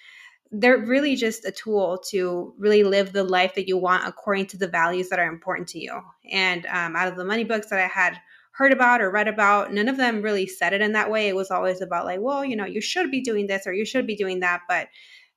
they're 0.52 0.78
really 0.78 1.16
just 1.16 1.46
a 1.46 1.52
tool 1.52 2.02
to 2.10 2.54
really 2.58 2.84
live 2.84 3.14
the 3.14 3.24
life 3.24 3.56
that 3.56 3.68
you 3.68 3.78
want 3.78 4.08
according 4.08 4.48
to 4.48 4.58
the 4.58 4.68
values 4.68 5.10
that 5.10 5.20
are 5.20 5.28
important 5.32 5.68
to 5.70 5.80
you. 5.80 6.02
And 6.32 6.66
um, 6.68 6.96
out 6.96 7.08
of 7.08 7.16
the 7.16 7.26
money 7.26 7.44
books 7.44 7.70
that 7.70 7.80
I 7.80 7.88
had 7.88 8.18
heard 8.52 8.72
about 8.72 9.02
or 9.02 9.10
read 9.10 9.28
about, 9.28 9.72
none 9.74 9.88
of 9.88 9.98
them 9.98 10.22
really 10.22 10.48
said 10.48 10.74
it 10.74 10.82
in 10.82 10.94
that 10.94 11.10
way. 11.10 11.30
It 11.30 11.36
was 11.36 11.52
always 11.52 11.82
about 11.82 12.06
like, 12.06 12.20
well, 12.20 12.44
you 12.44 12.56
know, 12.56 12.66
you 12.66 12.82
should 12.82 13.10
be 13.10 13.22
doing 13.22 13.48
this 13.48 13.66
or 13.66 13.74
you 13.74 13.86
should 13.86 14.06
be 14.08 14.16
doing 14.16 14.42
that, 14.42 14.62
but 14.68 14.90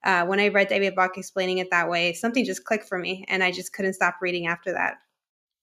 uh, 0.04 0.24
when 0.26 0.40
I 0.40 0.48
read 0.48 0.68
David 0.68 0.94
Bach 0.94 1.16
explaining 1.16 1.58
it 1.58 1.70
that 1.70 1.88
way, 1.88 2.12
something 2.12 2.44
just 2.44 2.64
clicked 2.64 2.88
for 2.88 2.98
me, 2.98 3.24
and 3.28 3.42
I 3.42 3.52
just 3.52 3.72
couldn't 3.72 3.92
stop 3.92 4.16
reading 4.20 4.46
after 4.46 4.72
that. 4.72 4.94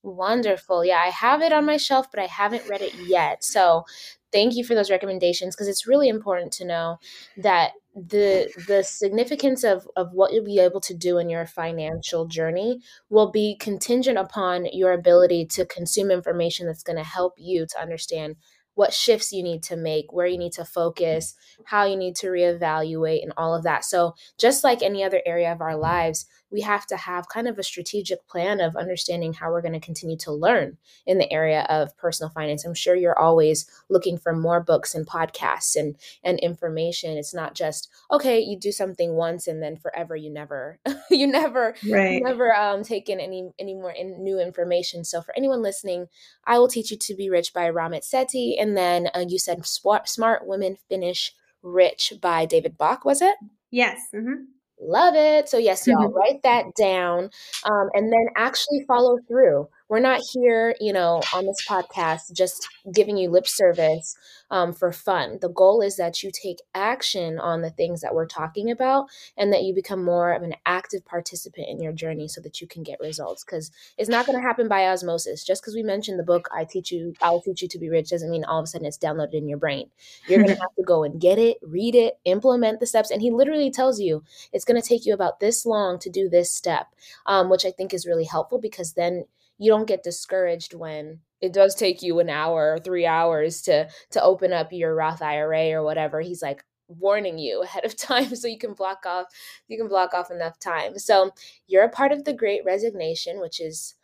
Wonderful. 0.04 0.86
Yeah, 0.86 1.02
I 1.06 1.10
have 1.10 1.42
it 1.42 1.52
on 1.52 1.66
my 1.66 1.78
shelf, 1.78 2.10
but 2.10 2.22
I 2.22 2.26
haven't 2.26 2.70
read 2.70 2.82
it 2.82 2.94
yet. 3.06 3.44
So 3.44 3.84
thank 4.32 4.56
you 4.56 4.64
for 4.64 4.74
those 4.74 4.90
recommendations 4.90 5.56
because 5.56 5.68
it's 5.68 5.88
really 5.88 6.08
important 6.08 6.54
to 6.54 6.66
know 6.66 6.98
that 7.38 7.72
the 7.96 8.50
the 8.68 8.82
significance 8.84 9.64
of 9.66 9.86
of 9.98 10.14
what 10.14 10.32
you'll 10.32 10.46
be 10.46 10.60
able 10.60 10.80
to 10.80 10.94
do 10.94 11.18
in 11.18 11.30
your 11.30 11.46
financial 11.46 12.28
journey 12.28 12.80
will 13.10 13.30
be 13.30 13.58
contingent 13.60 14.18
upon 14.18 14.68
your 14.72 14.94
ability 14.94 15.46
to 15.48 15.66
consume 15.66 16.12
information 16.12 16.66
that's 16.66 16.84
going 16.84 16.98
to 16.98 17.04
help 17.04 17.34
you 17.38 17.66
to 17.66 17.82
understand 17.82 18.38
what 18.76 18.94
shifts 18.94 19.34
you 19.34 19.44
need 19.44 19.62
to 19.62 19.76
make, 19.76 20.14
where 20.14 20.26
you 20.26 20.38
need 20.38 20.54
to 20.54 20.64
focus, 20.64 21.36
how 21.66 21.84
you 21.84 21.98
need 21.98 22.16
to 22.16 22.28
reevaluate, 22.28 23.22
and 23.22 23.34
all 23.36 23.54
of 23.54 23.64
that. 23.64 23.84
So, 23.84 24.14
just 24.38 24.64
like 24.64 24.82
any 24.82 25.04
other 25.04 25.22
area 25.26 25.52
of 25.52 25.60
our 25.60 25.76
lives, 25.76 26.26
we 26.52 26.62
have 26.62 26.86
to 26.88 26.98
have 26.98 27.30
kind 27.30 27.48
of 27.48 27.60
a 27.60 27.64
strategic 27.64 28.28
plan 28.28 28.60
of 28.60 28.76
understanding 28.76 29.34
how 29.34 29.52
we're 29.52 29.62
going 29.62 29.74
to 29.74 29.80
continue 29.80 30.18
to 30.18 30.32
learn 30.32 30.78
in 31.06 31.18
the 31.18 31.32
area 31.32 31.66
of 31.70 31.96
personal 31.98 32.30
finance. 32.30 32.66
I'm 32.66 32.74
sure 32.74 32.96
you're 32.96 33.18
always 33.18 33.70
looking 33.90 34.18
for 34.18 34.34
more 34.34 34.60
books 34.60 34.96
and 34.96 35.06
podcasts 35.06 35.76
and 35.76 35.96
and 36.24 36.40
information. 36.40 37.18
It's 37.18 37.34
not 37.34 37.56
just 37.56 37.90
okay, 38.12 38.40
you 38.40 38.58
do 38.58 38.72
something 38.72 39.14
once 39.14 39.48
and 39.48 39.62
then 39.62 39.78
forever 39.78 40.16
you 40.16 40.30
never 40.30 40.80
you 41.10 41.28
never 41.28 41.76
right. 41.90 42.22
never 42.22 42.56
um 42.56 42.84
take 42.84 43.10
in 43.10 43.20
any 43.20 43.52
any 43.60 43.74
more 43.74 43.92
in, 43.92 44.24
new 44.24 44.40
information. 44.40 45.04
So 45.04 45.22
for 45.22 45.36
anyone 45.38 45.62
listening, 45.62 46.08
I 46.46 46.58
will 46.60 46.68
teach 46.68 46.92
you 46.92 46.98
to 46.98 47.16
be 47.16 47.30
rich 47.30 47.54
by 47.54 47.70
Ramit 47.70 48.04
Sethi 48.04 48.56
and 48.60 48.76
then 48.76 49.10
uh, 49.16 49.26
you 49.28 49.40
said 49.40 49.66
smart 49.66 50.48
women 50.48 50.78
finish 50.88 51.34
rich 51.62 52.14
by 52.22 52.46
David 52.46 52.78
Bach, 52.78 53.06
was 53.06 53.22
it? 53.22 53.36
Yes. 53.72 54.00
Mm-hmm. 54.14 54.44
Love 54.80 55.16
it. 55.16 55.50
So, 55.50 55.58
yes, 55.58 55.88
y'all, 55.88 56.10
write 56.14 56.42
that 56.44 56.66
down 56.76 57.30
um, 57.70 57.90
and 57.94 58.12
then 58.12 58.28
actually 58.38 58.84
follow 58.88 59.18
through. 59.28 59.68
We're 59.90 60.00
not 60.00 60.22
here, 60.34 60.76
you 60.80 60.94
know, 60.94 61.20
on 61.34 61.48
this 61.48 61.66
podcast 61.68 62.32
just 62.32 62.70
giving 62.94 63.18
you 63.18 63.32
lip 63.32 63.48
service 63.48 64.16
um, 64.52 64.72
for 64.72 64.92
fun. 64.92 65.40
The 65.42 65.50
goal 65.50 65.82
is 65.82 65.96
that 65.98 66.22
you 66.22 66.32
take 66.32 66.60
action 66.76 67.40
on 67.40 67.62
the 67.62 67.72
things 67.72 68.02
that 68.02 68.14
we're 68.14 68.28
talking 68.28 68.70
about 68.70 69.08
and 69.36 69.52
that 69.52 69.64
you 69.64 69.74
become 69.74 70.04
more 70.04 70.32
of 70.32 70.44
an 70.44 70.54
active 70.66 71.04
participant 71.06 71.68
in 71.68 71.82
your 71.82 71.92
journey 71.92 72.28
so 72.28 72.40
that 72.42 72.62
you 72.62 72.68
can 72.68 72.84
get 72.84 73.00
results. 73.00 73.44
Because 73.44 73.72
it's 73.98 74.10
not 74.10 74.28
going 74.28 74.38
to 74.38 74.48
happen 74.48 74.68
by 74.68 74.88
osmosis. 74.88 75.44
Just 75.44 75.64
because 75.64 75.74
we 75.74 75.82
mentioned 75.82 76.20
the 76.20 76.24
book, 76.24 76.48
I 76.56 76.66
teach 76.66 76.92
you, 76.92 77.16
I'll 77.20 77.42
teach 77.42 77.64
you 77.64 77.68
to 77.68 77.80
be 77.80 77.90
rich, 77.90 78.10
doesn't 78.10 78.30
mean 78.30 78.44
all 78.44 78.60
of 78.60 78.66
a 78.66 78.68
sudden 78.68 78.86
it's 78.86 78.98
downloaded 78.98 79.34
in 79.34 79.50
your 79.50 79.58
brain. 79.58 79.90
You're 80.28 80.44
going 80.44 80.56
to 80.56 80.62
have 80.62 80.76
to 80.78 80.84
go 80.84 81.04
and 81.04 81.20
get 81.20 81.40
it, 81.40 81.58
read 81.64 81.96
it, 81.96 82.20
implement 82.26 82.80
the 82.80 82.86
steps. 82.86 83.10
And 83.10 83.24
he 83.24 83.32
literally 83.32 83.72
tells 83.72 84.00
you 84.00 84.24
it's 84.54 84.66
going 84.66 84.80
to 84.80 84.88
take 84.88 85.08
you 85.08 85.16
about 85.16 85.40
this 85.40 85.66
long 85.66 85.98
to 85.98 86.12
do 86.12 86.30
this 86.30 86.52
step, 86.52 86.88
um, 87.26 87.50
which 87.50 87.66
I 87.66 87.72
think 87.72 87.92
is 87.92 88.06
really 88.06 88.26
helpful 88.26 88.60
because 88.60 88.94
then 88.94 89.26
you 89.60 89.70
don't 89.70 89.88
get 89.88 90.04
discouraged 90.04 90.74
when 90.74 91.20
it 91.42 91.54
does 91.54 91.76
take 91.76 92.02
you 92.02 92.20
an 92.20 92.30
hour 92.30 92.74
or 92.74 92.80
three 92.80 93.06
hours 93.06 93.62
to 93.64 93.88
to 94.12 94.24
open 94.24 94.52
up 94.52 94.72
your 94.72 94.96
Roth 94.96 95.22
IRA 95.22 95.72
or 95.72 95.84
whatever. 95.84 96.22
He's 96.22 96.42
like 96.42 96.64
warning 96.88 97.38
you 97.38 97.62
ahead 97.62 97.86
of 97.86 97.96
time 97.98 98.36
so 98.36 98.48
you 98.48 98.58
can 98.58 98.74
block 98.74 99.06
off 99.06 99.28
you 99.68 99.78
can 99.78 99.88
block 99.88 100.14
off 100.14 100.32
enough 100.32 100.58
time. 100.60 100.98
So 100.98 101.32
you're 101.68 101.84
a 101.84 101.90
part 101.90 102.12
of 102.12 102.24
the 102.24 102.34
great 102.34 102.66
resignation, 102.66 103.40
which 103.40 103.60
is 103.60 103.96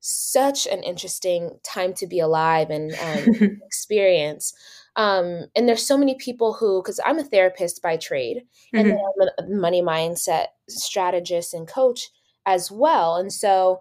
such 0.00 0.66
an 0.66 0.82
interesting 0.82 1.58
time 1.62 1.94
to 1.94 2.06
be 2.06 2.20
alive 2.20 2.68
and 2.68 2.92
um, 2.92 3.60
experience. 3.64 4.52
Um, 4.96 5.46
and 5.56 5.66
there's 5.66 5.84
so 5.84 5.96
many 5.96 6.14
people 6.16 6.52
who, 6.52 6.82
because 6.82 7.00
I'm 7.06 7.18
a 7.18 7.24
therapist 7.24 7.82
by 7.82 7.96
trade, 7.96 8.42
mm-hmm. 8.74 8.90
and 8.90 8.92
I'm 8.92 9.28
a 9.46 9.56
money 9.56 9.80
mindset 9.80 10.48
strategist 10.68 11.54
and 11.54 11.66
coach 11.66 12.10
as 12.44 12.70
well. 12.70 13.16
And 13.16 13.32
so 13.32 13.80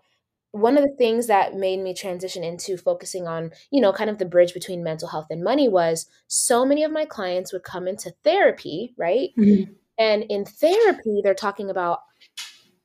one 0.54 0.78
of 0.78 0.84
the 0.84 0.96
things 1.00 1.26
that 1.28 1.56
made 1.56 1.80
me 1.80 1.96
transition 1.96 2.44
into 2.44 2.78
focusing 2.78 3.28
on, 3.28 3.50
you 3.72 3.82
know, 3.82 3.92
kind 3.92 4.08
of 4.08 4.20
the 4.20 4.26
bridge 4.26 4.54
between 4.54 4.84
mental 4.84 5.08
health 5.08 5.26
and 5.32 5.44
money 5.44 5.68
was 5.68 6.06
so 6.28 6.64
many 6.64 6.84
of 6.84 6.92
my 6.92 7.06
clients 7.06 7.52
would 7.52 7.64
come 7.64 7.88
into 7.88 8.14
therapy, 8.24 8.94
right? 8.96 9.32
Mm-hmm. 9.36 9.74
And 9.98 10.24
in 10.30 10.46
therapy, 10.46 11.22
they're 11.24 11.34
talking 11.34 11.72
about 11.72 12.02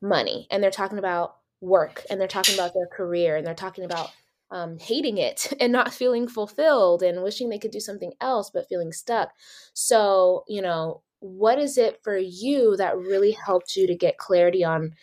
money 0.01 0.47
and 0.49 0.63
they're 0.63 0.71
talking 0.71 0.97
about 0.97 1.35
work 1.61 2.03
and 2.09 2.19
they're 2.19 2.27
talking 2.27 2.55
about 2.55 2.73
their 2.73 2.87
career 2.87 3.35
and 3.37 3.45
they're 3.45 3.53
talking 3.53 3.83
about 3.83 4.09
um, 4.49 4.79
hating 4.79 5.19
it 5.19 5.53
and 5.59 5.71
not 5.71 5.93
feeling 5.93 6.27
fulfilled 6.27 7.03
and 7.03 7.21
wishing 7.21 7.49
they 7.49 7.59
could 7.59 7.69
do 7.69 7.79
something 7.79 8.13
else 8.19 8.49
but 8.51 8.67
feeling 8.67 8.91
stuck. 8.91 9.29
So, 9.75 10.43
you 10.47 10.63
know, 10.63 11.03
what 11.19 11.59
is 11.59 11.77
it 11.77 11.99
for 12.03 12.17
you 12.17 12.75
that 12.77 12.97
really 12.97 13.33
helped 13.33 13.75
you 13.75 13.85
to 13.85 13.95
get 13.95 14.17
clarity 14.17 14.63
on 14.63 14.93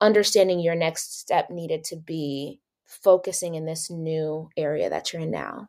understanding 0.00 0.60
your 0.60 0.74
next 0.74 1.18
step 1.18 1.50
needed 1.50 1.84
to 1.84 1.96
be 1.96 2.60
focusing 2.86 3.54
in 3.54 3.66
this 3.66 3.90
new 3.90 4.48
area 4.56 4.88
that 4.90 5.12
you're 5.12 5.22
in 5.22 5.30
now? 5.30 5.68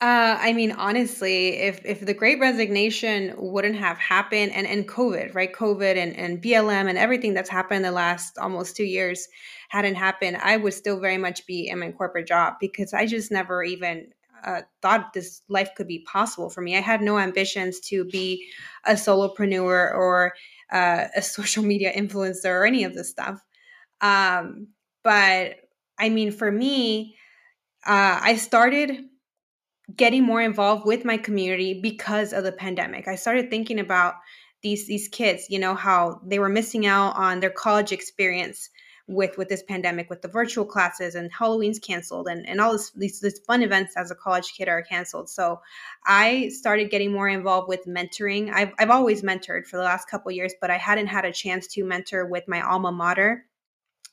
Uh, 0.00 0.38
I 0.38 0.52
mean, 0.52 0.70
honestly, 0.70 1.56
if 1.56 1.84
if 1.84 2.06
the 2.06 2.14
Great 2.14 2.38
Resignation 2.38 3.34
wouldn't 3.36 3.74
have 3.74 3.98
happened, 3.98 4.52
and 4.52 4.64
and 4.64 4.86
COVID, 4.86 5.34
right, 5.34 5.52
COVID 5.52 5.96
and 5.96 6.16
and 6.16 6.40
BLM 6.40 6.88
and 6.88 6.96
everything 6.96 7.34
that's 7.34 7.50
happened 7.50 7.78
in 7.78 7.82
the 7.82 7.90
last 7.90 8.38
almost 8.38 8.76
two 8.76 8.84
years 8.84 9.26
hadn't 9.70 9.96
happened, 9.96 10.36
I 10.40 10.56
would 10.56 10.74
still 10.74 11.00
very 11.00 11.18
much 11.18 11.44
be 11.46 11.68
in 11.68 11.80
my 11.80 11.90
corporate 11.90 12.28
job 12.28 12.54
because 12.60 12.94
I 12.94 13.06
just 13.06 13.32
never 13.32 13.64
even 13.64 14.12
uh, 14.44 14.62
thought 14.82 15.12
this 15.12 15.42
life 15.48 15.70
could 15.76 15.88
be 15.88 16.04
possible 16.06 16.48
for 16.48 16.60
me. 16.60 16.76
I 16.76 16.80
had 16.80 17.02
no 17.02 17.18
ambitions 17.18 17.80
to 17.80 18.04
be 18.04 18.46
a 18.84 18.92
solopreneur 18.92 19.92
or 19.94 20.34
uh, 20.72 21.06
a 21.14 21.22
social 21.22 21.62
media 21.62 21.92
influencer 21.92 22.46
or 22.46 22.66
any 22.66 22.84
of 22.84 22.94
this 22.94 23.10
stuff. 23.10 23.40
Um, 24.00 24.68
but 25.02 25.56
I 25.98 26.08
mean, 26.08 26.30
for 26.32 26.50
me, 26.50 27.16
uh, 27.86 28.20
I 28.22 28.36
started 28.36 29.04
getting 29.94 30.22
more 30.22 30.42
involved 30.42 30.86
with 30.86 31.04
my 31.04 31.16
community 31.16 31.80
because 31.80 32.32
of 32.32 32.44
the 32.44 32.52
pandemic. 32.52 33.08
I 33.08 33.14
started 33.14 33.50
thinking 33.50 33.80
about 33.80 34.14
these 34.62 34.86
these 34.86 35.08
kids, 35.08 35.46
you 35.48 35.58
know, 35.58 35.74
how 35.74 36.20
they 36.26 36.38
were 36.38 36.48
missing 36.48 36.86
out 36.86 37.16
on 37.16 37.40
their 37.40 37.50
college 37.50 37.92
experience 37.92 38.68
with 39.08 39.38
with 39.38 39.48
this 39.48 39.62
pandemic 39.62 40.10
with 40.10 40.20
the 40.20 40.28
virtual 40.28 40.66
classes 40.66 41.14
and 41.14 41.32
halloween's 41.32 41.78
canceled 41.78 42.28
and 42.28 42.46
and 42.46 42.60
all 42.60 42.72
this 42.72 42.90
these, 42.90 43.20
these 43.20 43.38
fun 43.40 43.62
events 43.62 43.96
as 43.96 44.10
a 44.10 44.14
college 44.14 44.52
kid 44.52 44.68
are 44.68 44.82
canceled. 44.82 45.30
So 45.30 45.60
i 46.04 46.50
started 46.50 46.90
getting 46.90 47.10
more 47.10 47.28
involved 47.28 47.68
with 47.68 47.86
mentoring. 47.86 48.52
I've, 48.52 48.72
I've 48.78 48.90
always 48.90 49.22
mentored 49.22 49.66
for 49.66 49.78
the 49.78 49.82
last 49.82 50.10
couple 50.10 50.30
years 50.30 50.52
but 50.60 50.70
i 50.70 50.76
hadn't 50.76 51.06
had 51.06 51.24
a 51.24 51.32
chance 51.32 51.66
to 51.68 51.84
mentor 51.84 52.26
with 52.26 52.44
my 52.46 52.60
alma 52.60 52.92
mater 52.92 53.46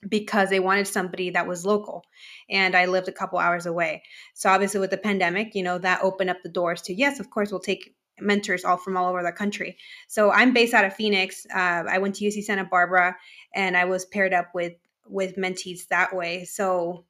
because 0.08 0.50
they 0.50 0.60
wanted 0.60 0.88
somebody 0.88 1.30
that 1.32 1.46
was 1.46 1.66
local 1.66 2.06
and 2.50 2.74
i 2.74 2.86
lived 2.86 3.10
a 3.10 3.14
couple 3.14 3.38
hours 3.38 3.66
away. 3.66 4.02
So 4.34 4.50
obviously 4.50 4.80
with 4.80 4.92
the 4.92 4.98
pandemic 4.98 5.56
you 5.56 5.64
know 5.64 5.78
that 5.78 6.04
opened 6.04 6.30
up 6.30 6.42
the 6.42 6.50
doors 6.50 6.82
to 6.84 6.94
yes 6.94 7.20
of 7.20 7.30
course 7.30 7.52
we'll 7.52 7.60
take 7.60 7.94
mentors 8.22 8.64
all 8.64 8.78
from 8.78 8.96
all 8.96 9.10
over 9.10 9.24
the 9.24 9.34
country. 9.34 9.78
So 10.08 10.32
i'm 10.32 10.54
based 10.54 10.74
out 10.74 10.86
of 10.86 10.96
phoenix. 10.96 11.46
Uh, 11.54 11.84
i 11.90 11.98
went 11.98 12.16
to 12.16 12.26
uc 12.26 12.42
santa 12.42 12.64
barbara 12.64 13.18
and 13.54 13.76
i 13.76 13.84
was 13.84 14.06
paired 14.06 14.34
up 14.34 14.56
with 14.56 14.72
with 15.08 15.36
mentees 15.36 15.88
that 15.88 16.16
way. 16.16 16.46
So 16.46 17.06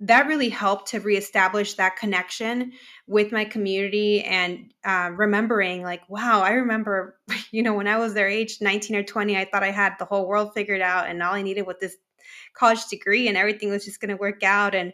that 0.00 0.26
really 0.26 0.48
helped 0.48 0.88
to 0.88 0.98
reestablish 0.98 1.74
that 1.74 1.96
connection 1.96 2.72
with 3.06 3.32
my 3.32 3.44
community 3.44 4.22
and 4.22 4.72
uh, 4.84 5.10
remembering 5.14 5.82
like 5.82 6.00
wow 6.08 6.40
i 6.40 6.52
remember 6.52 7.18
you 7.50 7.62
know 7.62 7.74
when 7.74 7.86
i 7.86 7.98
was 7.98 8.14
their 8.14 8.28
age 8.28 8.58
19 8.60 8.96
or 8.96 9.02
20 9.02 9.36
i 9.36 9.44
thought 9.44 9.62
i 9.62 9.70
had 9.70 9.94
the 9.98 10.04
whole 10.04 10.26
world 10.26 10.52
figured 10.54 10.80
out 10.80 11.08
and 11.08 11.22
all 11.22 11.34
i 11.34 11.42
needed 11.42 11.66
was 11.66 11.76
this 11.80 11.96
college 12.54 12.84
degree 12.86 13.28
and 13.28 13.36
everything 13.36 13.70
was 13.70 13.84
just 13.84 14.00
going 14.00 14.08
to 14.08 14.16
work 14.16 14.42
out 14.42 14.74
and 14.74 14.92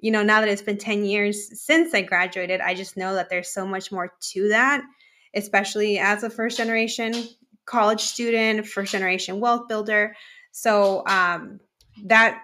you 0.00 0.10
know 0.10 0.22
now 0.22 0.40
that 0.40 0.48
it's 0.48 0.62
been 0.62 0.78
10 0.78 1.04
years 1.04 1.60
since 1.64 1.94
i 1.94 2.02
graduated 2.02 2.60
i 2.60 2.74
just 2.74 2.96
know 2.96 3.14
that 3.14 3.30
there's 3.30 3.52
so 3.52 3.66
much 3.66 3.92
more 3.92 4.12
to 4.20 4.48
that 4.48 4.82
especially 5.34 5.98
as 5.98 6.22
a 6.24 6.30
first 6.30 6.56
generation 6.56 7.14
college 7.66 8.00
student 8.00 8.66
first 8.66 8.92
generation 8.92 9.40
wealth 9.40 9.68
builder 9.68 10.16
so 10.52 11.06
um, 11.06 11.60
that 12.04 12.42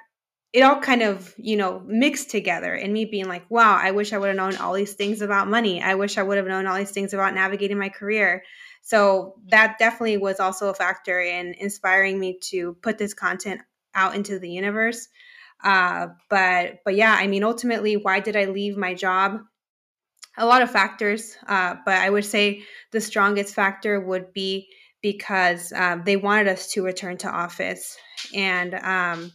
it 0.52 0.62
all 0.62 0.80
kind 0.80 1.02
of 1.02 1.34
you 1.36 1.56
know 1.56 1.82
mixed 1.86 2.30
together 2.30 2.72
and 2.74 2.92
me 2.92 3.04
being 3.04 3.28
like 3.28 3.44
wow 3.50 3.76
i 3.76 3.90
wish 3.90 4.12
i 4.12 4.18
would 4.18 4.28
have 4.28 4.36
known 4.36 4.56
all 4.56 4.72
these 4.72 4.94
things 4.94 5.20
about 5.20 5.48
money. 5.48 5.82
I 5.82 5.94
wish 5.96 6.16
i 6.16 6.22
would 6.22 6.38
have 6.38 6.46
known 6.46 6.66
all 6.66 6.76
these 6.76 6.92
things 6.92 7.12
about 7.12 7.34
navigating 7.34 7.78
my 7.78 7.88
career. 7.88 8.42
So 8.82 9.34
that 9.48 9.76
definitely 9.78 10.16
was 10.16 10.40
also 10.40 10.68
a 10.68 10.74
factor 10.74 11.20
in 11.20 11.54
inspiring 11.58 12.18
me 12.18 12.38
to 12.50 12.74
put 12.82 12.98
this 12.98 13.12
content 13.14 13.60
out 13.94 14.14
into 14.14 14.38
the 14.38 14.48
universe. 14.48 15.08
Uh, 15.62 16.08
but 16.30 16.78
but 16.84 16.94
yeah 16.94 17.16
i 17.18 17.26
mean 17.26 17.44
ultimately 17.44 17.96
why 17.96 18.20
did 18.20 18.36
i 18.36 18.44
leave 18.46 18.76
my 18.76 18.94
job? 18.94 19.40
A 20.38 20.46
lot 20.46 20.62
of 20.62 20.70
factors 20.70 21.36
uh, 21.48 21.74
but 21.84 21.96
i 21.96 22.08
would 22.08 22.24
say 22.24 22.62
the 22.92 23.00
strongest 23.00 23.54
factor 23.54 24.00
would 24.00 24.32
be 24.32 24.68
because 25.02 25.72
uh, 25.72 25.98
they 26.04 26.16
wanted 26.16 26.48
us 26.48 26.72
to 26.72 26.84
return 26.84 27.16
to 27.18 27.28
office 27.28 27.96
and 28.34 28.74
um, 28.74 29.32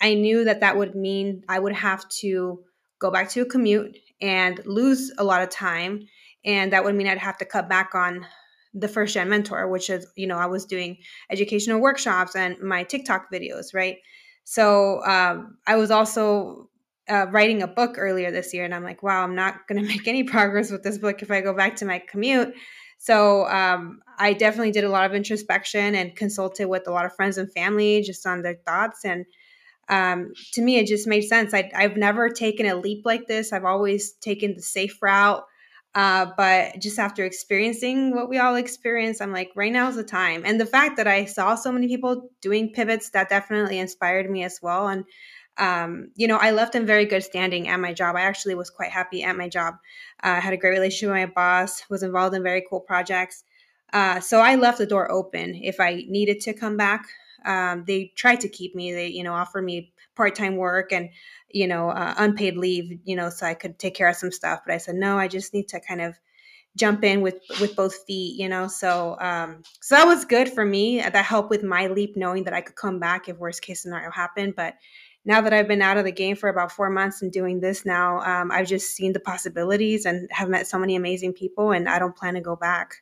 I 0.00 0.14
knew 0.14 0.44
that 0.44 0.60
that 0.60 0.76
would 0.76 0.94
mean 0.94 1.42
I 1.48 1.58
would 1.58 1.72
have 1.72 2.08
to 2.20 2.60
go 3.00 3.10
back 3.10 3.30
to 3.30 3.42
a 3.42 3.46
commute 3.46 3.96
and 4.20 4.60
lose 4.64 5.12
a 5.18 5.24
lot 5.24 5.42
of 5.42 5.50
time. 5.50 6.06
And 6.44 6.72
that 6.72 6.84
would 6.84 6.94
mean 6.94 7.08
I'd 7.08 7.18
have 7.18 7.38
to 7.38 7.44
cut 7.44 7.68
back 7.68 7.94
on 7.94 8.26
the 8.74 8.88
first 8.88 9.14
gen 9.14 9.28
mentor, 9.28 9.68
which 9.68 9.90
is, 9.90 10.06
you 10.16 10.26
know, 10.26 10.36
I 10.36 10.46
was 10.46 10.64
doing 10.64 10.98
educational 11.30 11.80
workshops 11.80 12.36
and 12.36 12.58
my 12.60 12.84
TikTok 12.84 13.32
videos, 13.32 13.74
right? 13.74 13.96
So 14.44 15.04
um, 15.04 15.58
I 15.66 15.76
was 15.76 15.90
also 15.90 16.68
uh, 17.08 17.26
writing 17.30 17.62
a 17.62 17.66
book 17.66 17.96
earlier 17.98 18.30
this 18.30 18.54
year, 18.54 18.64
and 18.64 18.74
I'm 18.74 18.84
like, 18.84 19.02
wow, 19.02 19.22
I'm 19.22 19.34
not 19.34 19.66
going 19.66 19.80
to 19.82 19.88
make 19.88 20.06
any 20.06 20.22
progress 20.22 20.70
with 20.70 20.82
this 20.82 20.98
book 20.98 21.22
if 21.22 21.30
I 21.30 21.40
go 21.40 21.54
back 21.54 21.76
to 21.76 21.86
my 21.86 21.98
commute. 21.98 22.54
So 22.98 23.46
um, 23.46 24.00
I 24.18 24.32
definitely 24.32 24.72
did 24.72 24.84
a 24.84 24.90
lot 24.90 25.06
of 25.06 25.14
introspection 25.14 25.94
and 25.94 26.14
consulted 26.16 26.66
with 26.66 26.86
a 26.86 26.90
lot 26.90 27.06
of 27.06 27.14
friends 27.14 27.38
and 27.38 27.50
family 27.52 28.02
just 28.02 28.26
on 28.26 28.42
their 28.42 28.58
thoughts. 28.66 29.04
And 29.04 29.24
um, 29.88 30.32
to 30.52 30.62
me, 30.62 30.78
it 30.78 30.86
just 30.86 31.06
made 31.06 31.22
sense. 31.22 31.54
I, 31.54 31.70
have 31.74 31.96
never 31.96 32.28
taken 32.28 32.66
a 32.66 32.74
leap 32.74 33.06
like 33.06 33.26
this. 33.26 33.52
I've 33.52 33.64
always 33.64 34.12
taken 34.12 34.54
the 34.54 34.62
safe 34.62 35.00
route. 35.00 35.44
Uh, 35.94 36.26
but 36.36 36.78
just 36.80 36.98
after 36.98 37.24
experiencing 37.24 38.14
what 38.14 38.28
we 38.28 38.38
all 38.38 38.56
experience, 38.56 39.20
I'm 39.20 39.32
like, 39.32 39.50
right 39.56 39.72
now 39.72 39.88
is 39.88 39.96
the 39.96 40.04
time. 40.04 40.42
And 40.44 40.60
the 40.60 40.66
fact 40.66 40.96
that 40.98 41.06
I 41.06 41.24
saw 41.24 41.54
so 41.54 41.72
many 41.72 41.88
people 41.88 42.28
doing 42.42 42.72
pivots, 42.72 43.10
that 43.10 43.30
definitely 43.30 43.78
inspired 43.78 44.30
me 44.30 44.44
as 44.44 44.58
well. 44.60 44.88
And, 44.88 45.04
um, 45.58 46.10
you 46.14 46.26
know, 46.26 46.36
I 46.36 46.50
left 46.50 46.74
in 46.74 46.86
very 46.86 47.04
good 47.04 47.22
standing 47.22 47.68
at 47.68 47.80
my 47.80 47.92
job. 47.92 48.16
I 48.16 48.22
actually 48.22 48.54
was 48.54 48.70
quite 48.70 48.90
happy 48.90 49.22
at 49.22 49.36
my 49.36 49.48
job. 49.48 49.74
Uh, 50.22 50.28
I 50.28 50.40
had 50.40 50.52
a 50.52 50.56
great 50.56 50.70
relationship 50.70 51.08
with 51.08 51.18
my 51.18 51.26
boss, 51.26 51.82
was 51.88 52.02
involved 52.02 52.34
in 52.34 52.42
very 52.42 52.64
cool 52.68 52.80
projects. 52.80 53.44
Uh, 53.92 54.20
so 54.20 54.40
I 54.40 54.56
left 54.56 54.78
the 54.78 54.86
door 54.86 55.10
open 55.10 55.54
if 55.54 55.80
I 55.80 56.04
needed 56.08 56.40
to 56.40 56.52
come 56.52 56.76
back 56.76 57.06
um, 57.44 57.84
they 57.86 58.12
tried 58.16 58.40
to 58.40 58.48
keep 58.48 58.74
me. 58.74 58.92
They, 58.92 59.08
you 59.08 59.22
know, 59.22 59.32
offered 59.32 59.64
me 59.64 59.92
part 60.16 60.34
time 60.34 60.56
work 60.56 60.92
and, 60.92 61.10
you 61.50 61.66
know, 61.66 61.90
uh, 61.90 62.14
unpaid 62.18 62.56
leave, 62.56 62.98
you 63.04 63.16
know, 63.16 63.30
so 63.30 63.46
I 63.46 63.54
could 63.54 63.78
take 63.78 63.94
care 63.94 64.08
of 64.08 64.16
some 64.16 64.32
stuff. 64.32 64.60
But 64.66 64.74
I 64.74 64.78
said, 64.78 64.96
no, 64.96 65.18
I 65.18 65.28
just 65.28 65.54
need 65.54 65.68
to 65.68 65.80
kind 65.80 66.00
of 66.00 66.18
jump 66.76 67.02
in 67.02 67.22
with 67.22 67.40
with 67.60 67.74
both 67.74 68.04
feet, 68.06 68.38
you 68.38 68.48
know. 68.48 68.68
So 68.68 69.16
um, 69.20 69.62
so 69.80 69.94
that 69.94 70.06
was 70.06 70.24
good 70.24 70.48
for 70.48 70.64
me. 70.64 71.00
That 71.00 71.24
helped 71.24 71.50
with 71.50 71.62
my 71.62 71.86
leap, 71.86 72.16
knowing 72.16 72.44
that 72.44 72.54
I 72.54 72.60
could 72.60 72.76
come 72.76 72.98
back 72.98 73.28
if 73.28 73.38
worst 73.38 73.62
case 73.62 73.82
scenario 73.82 74.10
happened. 74.10 74.54
But 74.56 74.74
now 75.24 75.40
that 75.40 75.52
I've 75.52 75.68
been 75.68 75.82
out 75.82 75.98
of 75.98 76.04
the 76.04 76.12
game 76.12 76.36
for 76.36 76.48
about 76.48 76.72
four 76.72 76.90
months 76.90 77.22
and 77.22 77.30
doing 77.30 77.60
this 77.60 77.84
now, 77.84 78.20
um, 78.20 78.50
I've 78.50 78.68
just 78.68 78.94
seen 78.94 79.12
the 79.12 79.20
possibilities 79.20 80.06
and 80.06 80.28
have 80.32 80.48
met 80.48 80.66
so 80.66 80.78
many 80.78 80.96
amazing 80.96 81.34
people, 81.34 81.72
and 81.72 81.88
I 81.88 81.98
don't 81.98 82.16
plan 82.16 82.34
to 82.34 82.40
go 82.40 82.56
back. 82.56 82.94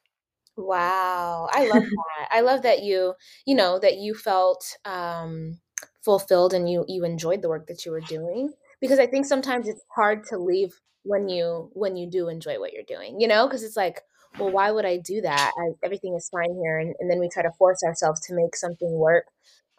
Wow. 0.56 1.48
I 1.52 1.68
love 1.68 1.82
that. 2.18 2.28
I 2.30 2.40
love 2.40 2.62
that 2.62 2.82
you, 2.82 3.14
you 3.46 3.54
know, 3.54 3.78
that 3.78 3.96
you 3.98 4.14
felt 4.14 4.76
um 4.84 5.60
fulfilled 6.04 6.54
and 6.54 6.70
you 6.70 6.84
you 6.88 7.04
enjoyed 7.04 7.42
the 7.42 7.48
work 7.48 7.66
that 7.66 7.84
you 7.84 7.92
were 7.92 8.00
doing 8.00 8.52
because 8.80 8.98
I 8.98 9.06
think 9.06 9.26
sometimes 9.26 9.68
it's 9.68 9.82
hard 9.94 10.24
to 10.28 10.38
leave 10.38 10.80
when 11.02 11.28
you 11.28 11.70
when 11.74 11.96
you 11.96 12.08
do 12.10 12.28
enjoy 12.28 12.58
what 12.58 12.72
you're 12.72 12.82
doing, 12.84 13.20
you 13.20 13.28
know, 13.28 13.46
because 13.46 13.62
it's 13.62 13.76
like, 13.76 14.00
well, 14.38 14.50
why 14.50 14.70
would 14.70 14.86
I 14.86 14.96
do 14.98 15.20
that? 15.22 15.52
I, 15.58 15.72
everything 15.84 16.14
is 16.14 16.28
fine 16.30 16.54
here 16.62 16.78
and, 16.78 16.94
and 17.00 17.10
then 17.10 17.18
we 17.20 17.28
try 17.28 17.42
to 17.42 17.52
force 17.58 17.82
ourselves 17.84 18.20
to 18.26 18.34
make 18.34 18.56
something 18.56 18.92
work. 18.92 19.26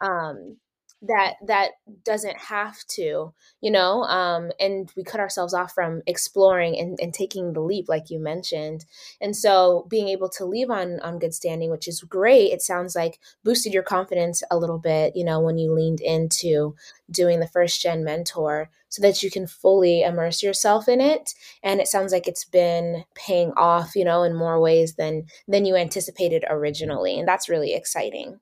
Um 0.01 0.57
that 1.01 1.35
that 1.45 1.71
doesn't 2.03 2.37
have 2.37 2.77
to 2.87 3.31
you 3.61 3.69
know 3.69 4.01
um 4.03 4.51
and 4.59 4.91
we 4.97 5.03
cut 5.03 5.19
ourselves 5.19 5.53
off 5.53 5.71
from 5.71 6.01
exploring 6.07 6.77
and, 6.79 6.99
and 6.99 7.13
taking 7.13 7.53
the 7.53 7.61
leap 7.61 7.87
like 7.87 8.09
you 8.09 8.19
mentioned. 8.19 8.83
And 9.21 9.35
so 9.35 9.85
being 9.89 10.07
able 10.07 10.29
to 10.29 10.45
leave 10.45 10.71
on 10.71 10.99
on 11.01 11.19
good 11.19 11.35
standing 11.35 11.69
which 11.69 11.87
is 11.87 12.01
great 12.01 12.51
it 12.51 12.61
sounds 12.63 12.95
like 12.95 13.19
boosted 13.43 13.73
your 13.73 13.83
confidence 13.83 14.41
a 14.49 14.57
little 14.57 14.79
bit 14.79 15.15
you 15.15 15.23
know 15.23 15.39
when 15.39 15.57
you 15.59 15.71
leaned 15.71 16.01
into 16.01 16.75
doing 17.11 17.39
the 17.39 17.47
first 17.47 17.81
gen 17.81 18.03
mentor 18.03 18.69
so 18.89 19.01
that 19.01 19.21
you 19.21 19.29
can 19.29 19.47
fully 19.47 20.01
immerse 20.01 20.41
yourself 20.41 20.87
in 20.87 21.01
it. 21.01 21.33
And 21.63 21.79
it 21.79 21.87
sounds 21.87 22.11
like 22.11 22.27
it's 22.27 22.45
been 22.45 23.03
paying 23.15 23.51
off 23.57 23.95
you 23.95 24.03
know 24.05 24.23
in 24.23 24.35
more 24.35 24.59
ways 24.59 24.95
than 24.95 25.25
than 25.47 25.65
you 25.65 25.75
anticipated 25.75 26.43
originally. 26.49 27.19
And 27.19 27.27
that's 27.27 27.49
really 27.49 27.73
exciting 27.73 28.39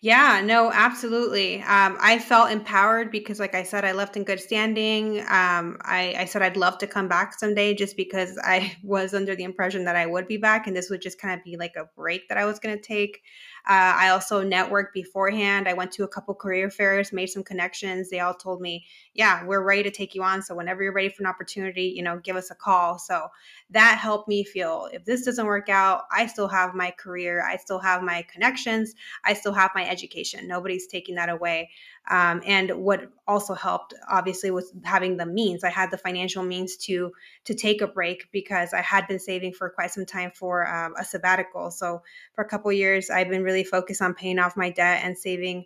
yeah, 0.00 0.40
no, 0.44 0.70
absolutely. 0.72 1.56
Um, 1.62 1.96
I 2.00 2.18
felt 2.18 2.50
empowered 2.50 3.10
because, 3.10 3.40
like 3.40 3.54
I 3.54 3.62
said, 3.62 3.84
I 3.84 3.92
left 3.92 4.16
in 4.16 4.24
good 4.24 4.40
standing. 4.40 5.20
Um, 5.20 5.78
I, 5.82 6.14
I, 6.18 6.24
said 6.26 6.42
I'd 6.42 6.56
love 6.56 6.78
to 6.78 6.86
come 6.86 7.08
back 7.08 7.38
someday 7.38 7.74
just 7.74 7.96
because 7.96 8.38
I 8.42 8.76
was 8.82 9.14
under 9.14 9.34
the 9.34 9.44
impression 9.44 9.84
that 9.84 9.96
I 9.96 10.06
would 10.06 10.28
be 10.28 10.36
back 10.36 10.66
and 10.66 10.76
this 10.76 10.90
would 10.90 11.02
just 11.02 11.20
kind 11.20 11.38
of 11.38 11.44
be 11.44 11.56
like 11.56 11.76
a 11.76 11.88
break 11.96 12.28
that 12.28 12.38
I 12.38 12.44
was 12.44 12.58
going 12.58 12.76
to 12.76 12.82
take. 12.82 13.22
Uh, 13.68 13.94
I 13.96 14.08
also 14.10 14.44
networked 14.44 14.92
beforehand. 14.92 15.68
I 15.68 15.72
went 15.72 15.90
to 15.92 16.04
a 16.04 16.08
couple 16.08 16.34
career 16.34 16.70
fairs, 16.70 17.12
made 17.12 17.26
some 17.26 17.42
connections. 17.42 18.10
They 18.10 18.20
all 18.20 18.34
told 18.34 18.60
me, 18.60 18.86
"Yeah, 19.14 19.44
we're 19.44 19.62
ready 19.62 19.82
to 19.82 19.90
take 19.90 20.14
you 20.14 20.22
on. 20.22 20.42
So 20.42 20.54
whenever 20.54 20.82
you're 20.82 20.92
ready 20.92 21.08
for 21.08 21.22
an 21.22 21.28
opportunity, 21.28 21.92
you 21.96 22.02
know, 22.02 22.18
give 22.18 22.36
us 22.36 22.50
a 22.50 22.54
call." 22.54 22.98
So 22.98 23.28
that 23.70 23.98
helped 23.98 24.28
me 24.28 24.44
feel 24.44 24.88
if 24.92 25.04
this 25.04 25.24
doesn't 25.24 25.46
work 25.46 25.68
out, 25.68 26.04
I 26.12 26.26
still 26.26 26.48
have 26.48 26.74
my 26.74 26.92
career, 26.92 27.44
I 27.44 27.56
still 27.56 27.80
have 27.80 28.02
my 28.02 28.22
connections, 28.32 28.94
I 29.24 29.34
still 29.34 29.52
have 29.52 29.72
my 29.74 29.88
education. 29.88 30.46
Nobody's 30.46 30.86
taking 30.86 31.16
that 31.16 31.28
away. 31.28 31.70
Um, 32.08 32.40
and 32.46 32.70
what 32.70 33.10
also 33.26 33.54
helped, 33.54 33.94
obviously, 34.08 34.50
was 34.50 34.72
having 34.84 35.16
the 35.16 35.26
means. 35.26 35.64
I 35.64 35.70
had 35.70 35.90
the 35.90 35.98
financial 35.98 36.42
means 36.42 36.76
to 36.78 37.12
to 37.44 37.54
take 37.54 37.80
a 37.80 37.86
break 37.86 38.28
because 38.32 38.72
I 38.72 38.80
had 38.80 39.08
been 39.08 39.18
saving 39.18 39.54
for 39.54 39.70
quite 39.70 39.90
some 39.90 40.06
time 40.06 40.30
for 40.32 40.68
um, 40.72 40.94
a 40.98 41.04
sabbatical. 41.04 41.70
So 41.70 42.02
for 42.34 42.44
a 42.44 42.48
couple 42.48 42.70
years, 42.72 43.10
I've 43.10 43.28
been 43.28 43.42
really 43.42 43.64
focused 43.64 44.02
on 44.02 44.14
paying 44.14 44.38
off 44.38 44.56
my 44.56 44.70
debt 44.70 45.00
and 45.02 45.18
saving 45.18 45.64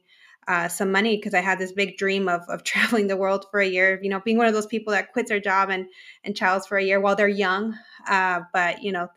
uh, 0.49 0.69
some 0.69 0.91
money 0.91 1.17
because 1.17 1.35
I 1.35 1.41
had 1.41 1.59
this 1.59 1.73
big 1.73 1.99
dream 1.99 2.29
of, 2.29 2.43
of 2.49 2.65
traveling 2.65 3.09
the 3.09 3.17
world 3.17 3.47
for 3.51 3.61
a 3.61 3.67
year. 3.67 4.01
You 4.03 4.09
know, 4.09 4.21
being 4.21 4.39
one 4.39 4.47
of 4.47 4.55
those 4.55 4.67
people 4.67 4.93
that 4.93 5.13
quits 5.13 5.29
their 5.29 5.41
job 5.41 5.69
and 5.71 5.87
and 6.25 6.35
travels 6.35 6.67
for 6.67 6.79
a 6.79 6.85
year 6.85 7.01
while 7.01 7.17
they're 7.17 7.29
young. 7.29 7.77
Uh, 8.09 8.41
but 8.53 8.83
you 8.83 8.93
know, 8.93 9.09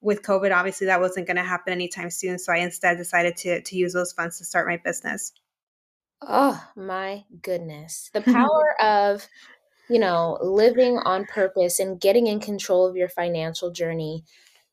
with 0.00 0.22
COVID, 0.22 0.54
obviously 0.54 0.88
that 0.88 1.00
wasn't 1.00 1.28
going 1.28 1.36
to 1.36 1.44
happen 1.44 1.72
anytime 1.72 2.10
soon. 2.10 2.40
So 2.40 2.52
I 2.52 2.56
instead 2.56 2.98
decided 2.98 3.36
to 3.38 3.62
to 3.62 3.76
use 3.76 3.92
those 3.92 4.12
funds 4.12 4.38
to 4.38 4.44
start 4.44 4.66
my 4.66 4.78
business. 4.78 5.32
Oh 6.22 6.68
my 6.76 7.24
goodness. 7.42 8.10
The 8.12 8.20
power 8.22 8.80
of, 8.80 9.28
you 9.88 9.98
know, 9.98 10.38
living 10.42 10.98
on 10.98 11.26
purpose 11.26 11.80
and 11.80 12.00
getting 12.00 12.26
in 12.28 12.40
control 12.40 12.86
of 12.86 12.96
your 12.96 13.08
financial 13.08 13.70
journey 13.72 14.24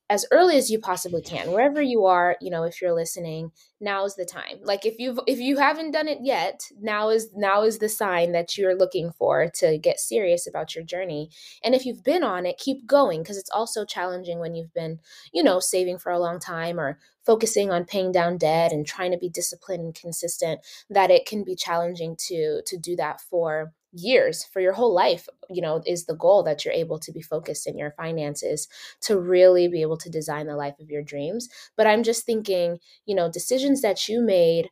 as 0.09 0.25
early 0.31 0.57
as 0.57 0.69
you 0.69 0.79
possibly 0.79 1.21
can 1.21 1.51
wherever 1.51 1.81
you 1.81 2.05
are 2.05 2.35
you 2.41 2.49
know 2.49 2.63
if 2.63 2.81
you're 2.81 2.93
listening 2.93 3.51
now 3.81 4.05
is 4.05 4.15
the 4.15 4.25
time. 4.25 4.59
Like 4.61 4.85
if 4.85 4.99
you've 4.99 5.19
if 5.25 5.39
you 5.39 5.57
haven't 5.57 5.91
done 5.91 6.07
it 6.07 6.19
yet 6.21 6.61
now 6.81 7.09
is 7.09 7.29
now 7.33 7.63
is 7.63 7.79
the 7.79 7.89
sign 7.89 8.33
that 8.33 8.57
you're 8.57 8.75
looking 8.75 9.11
for 9.11 9.49
to 9.55 9.77
get 9.77 9.99
serious 9.99 10.47
about 10.47 10.75
your 10.75 10.83
journey. 10.83 11.29
And 11.63 11.73
if 11.73 11.85
you've 11.85 12.03
been 12.03 12.23
on 12.23 12.45
it 12.45 12.57
keep 12.57 12.85
going 12.85 13.21
because 13.21 13.37
it's 13.37 13.49
also 13.49 13.85
challenging 13.85 14.39
when 14.39 14.55
you've 14.55 14.73
been 14.73 14.99
you 15.33 15.43
know 15.43 15.59
saving 15.59 15.99
for 15.99 16.11
a 16.11 16.19
long 16.19 16.39
time 16.39 16.79
or 16.79 16.99
focusing 17.25 17.71
on 17.71 17.85
paying 17.85 18.11
down 18.11 18.37
debt 18.37 18.71
and 18.71 18.85
trying 18.85 19.11
to 19.11 19.17
be 19.17 19.29
disciplined 19.29 19.83
and 19.83 19.95
consistent 19.95 20.61
that 20.89 21.11
it 21.11 21.25
can 21.25 21.43
be 21.43 21.55
challenging 21.55 22.15
to 22.17 22.61
to 22.65 22.77
do 22.77 22.95
that 22.95 23.21
for 23.21 23.73
years 23.91 24.43
for 24.43 24.59
your 24.59 24.73
whole 24.73 24.93
life 24.93 25.27
you 25.49 25.61
know 25.61 25.81
is 25.85 26.05
the 26.05 26.15
goal 26.15 26.43
that 26.43 26.63
you're 26.63 26.73
able 26.73 26.99
to 26.99 27.11
be 27.11 27.21
focused 27.21 27.67
in 27.67 27.77
your 27.77 27.91
finances 27.91 28.67
to 29.01 29.19
really 29.19 29.67
be 29.67 29.81
able 29.81 29.97
to 29.97 30.09
design 30.09 30.47
the 30.47 30.55
life 30.55 30.75
of 30.79 30.89
your 30.89 31.01
dreams 31.01 31.49
but 31.75 31.87
i'm 31.87 32.03
just 32.03 32.25
thinking 32.25 32.77
you 33.05 33.15
know 33.15 33.31
decisions 33.31 33.81
that 33.81 34.07
you 34.07 34.21
made 34.21 34.69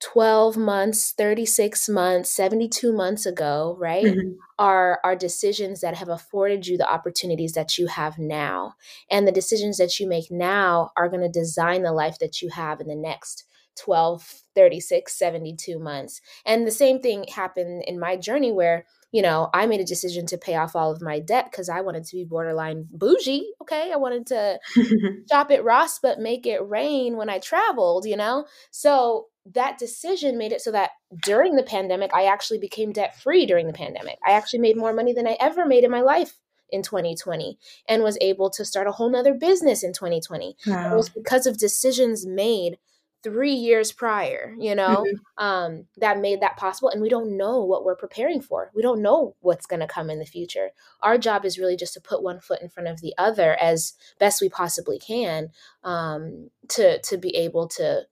12 0.00 0.56
months 0.56 1.12
36 1.12 1.88
months 1.88 2.30
72 2.30 2.92
months 2.92 3.26
ago 3.26 3.76
right 3.78 4.04
mm-hmm. 4.04 4.32
are 4.58 4.98
are 5.04 5.16
decisions 5.16 5.80
that 5.80 5.96
have 5.96 6.08
afforded 6.08 6.66
you 6.66 6.76
the 6.76 6.90
opportunities 6.90 7.52
that 7.52 7.78
you 7.78 7.86
have 7.86 8.18
now 8.18 8.74
and 9.10 9.26
the 9.26 9.32
decisions 9.32 9.76
that 9.76 10.00
you 10.00 10.08
make 10.08 10.30
now 10.30 10.90
are 10.96 11.08
going 11.08 11.22
to 11.22 11.28
design 11.28 11.82
the 11.82 11.92
life 11.92 12.18
that 12.18 12.42
you 12.42 12.50
have 12.50 12.80
in 12.80 12.86
the 12.86 12.96
next 12.96 13.44
12 13.76 14.42
36 14.54 15.16
72 15.16 15.78
months. 15.78 16.20
And 16.46 16.66
the 16.66 16.70
same 16.70 17.00
thing 17.00 17.26
happened 17.34 17.84
in 17.86 17.98
my 17.98 18.16
journey 18.16 18.52
where 18.52 18.86
you 19.14 19.22
know 19.22 19.48
i 19.54 19.64
made 19.64 19.80
a 19.80 19.84
decision 19.84 20.26
to 20.26 20.36
pay 20.36 20.56
off 20.56 20.74
all 20.74 20.90
of 20.90 21.00
my 21.00 21.20
debt 21.20 21.46
because 21.50 21.68
i 21.68 21.80
wanted 21.80 22.04
to 22.04 22.16
be 22.16 22.24
borderline 22.24 22.86
bougie 22.90 23.52
okay? 23.62 23.92
I 23.92 23.96
wanted 23.96 24.26
to 24.26 24.58
shop 25.30 25.50
at 25.52 25.64
ross 25.64 26.00
but 26.00 26.18
make 26.18 26.46
it 26.46 26.68
rain 26.68 27.16
when 27.16 27.30
i 27.30 27.38
traveled 27.38 28.06
you 28.06 28.16
know? 28.16 28.46
So 28.72 29.28
that 29.52 29.78
decision 29.78 30.36
made 30.36 30.52
it 30.52 30.62
so 30.62 30.72
that 30.72 30.90
during 31.22 31.54
the 31.54 31.62
pandemic 31.62 32.10
i 32.12 32.24
actually 32.24 32.58
became 32.58 32.92
debt 32.92 33.16
free 33.20 33.46
during 33.46 33.66
the 33.68 33.72
pandemic. 33.72 34.18
I 34.26 34.32
actually 34.32 34.60
made 34.60 34.76
more 34.76 34.92
money 34.92 35.12
than 35.12 35.28
i 35.28 35.36
ever 35.40 35.64
made 35.64 35.84
in 35.84 35.90
my 35.92 36.00
life 36.00 36.34
in 36.70 36.82
2020 36.82 37.56
and 37.88 38.02
was 38.02 38.18
able 38.20 38.50
to 38.50 38.64
start 38.64 38.88
a 38.88 38.92
whole 38.92 39.10
nother 39.10 39.34
business 39.34 39.84
in 39.84 39.92
2020 39.92 40.56
wow. 40.66 40.92
it 40.92 40.96
was 40.96 41.08
because 41.08 41.46
of 41.46 41.56
decisions 41.58 42.26
made 42.26 42.78
three 43.24 43.54
years 43.54 43.90
prior 43.90 44.54
you 44.58 44.74
know 44.74 45.04
mm-hmm. 45.04 45.44
um, 45.44 45.86
that 45.96 46.20
made 46.20 46.40
that 46.40 46.56
possible 46.56 46.90
and 46.90 47.02
we 47.02 47.08
don't 47.08 47.36
know 47.36 47.64
what 47.64 47.84
we're 47.84 47.96
preparing 47.96 48.40
for 48.40 48.70
we 48.74 48.82
don't 48.82 49.02
know 49.02 49.34
what's 49.40 49.66
going 49.66 49.80
to 49.80 49.86
come 49.86 50.10
in 50.10 50.18
the 50.18 50.26
future 50.26 50.70
our 51.02 51.18
job 51.18 51.44
is 51.44 51.58
really 51.58 51.76
just 51.76 51.94
to 51.94 52.00
put 52.00 52.22
one 52.22 52.38
foot 52.38 52.60
in 52.60 52.68
front 52.68 52.88
of 52.88 53.00
the 53.00 53.14
other 53.18 53.54
as 53.54 53.94
best 54.20 54.40
we 54.40 54.48
possibly 54.48 54.98
can 54.98 55.48
um, 55.82 56.50
to 56.68 57.00
to 57.00 57.16
be 57.16 57.34
able 57.34 57.66
to 57.66 58.02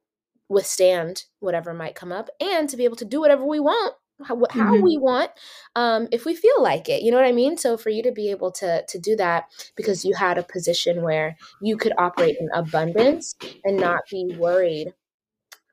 withstand 0.48 1.24
whatever 1.40 1.72
might 1.72 1.94
come 1.94 2.10
up 2.10 2.28
and 2.40 2.68
to 2.68 2.76
be 2.76 2.84
able 2.84 2.96
to 2.96 3.04
do 3.04 3.20
whatever 3.20 3.46
we 3.46 3.60
want 3.60 3.94
how, 4.24 4.36
how 4.50 4.72
mm-hmm. 4.72 4.82
we 4.82 4.98
want 4.98 5.30
um, 5.74 6.08
if 6.12 6.24
we 6.24 6.34
feel 6.34 6.62
like 6.62 6.88
it 6.88 7.02
you 7.02 7.10
know 7.10 7.16
what 7.16 7.26
i 7.26 7.32
mean 7.32 7.56
so 7.56 7.76
for 7.76 7.90
you 7.90 8.02
to 8.02 8.12
be 8.12 8.30
able 8.30 8.50
to 8.50 8.84
to 8.86 8.98
do 8.98 9.16
that 9.16 9.44
because 9.76 10.04
you 10.04 10.14
had 10.14 10.38
a 10.38 10.42
position 10.42 11.02
where 11.02 11.36
you 11.60 11.76
could 11.76 11.92
operate 11.98 12.36
in 12.38 12.48
abundance 12.54 13.34
and 13.64 13.76
not 13.76 14.00
be 14.10 14.34
worried 14.38 14.92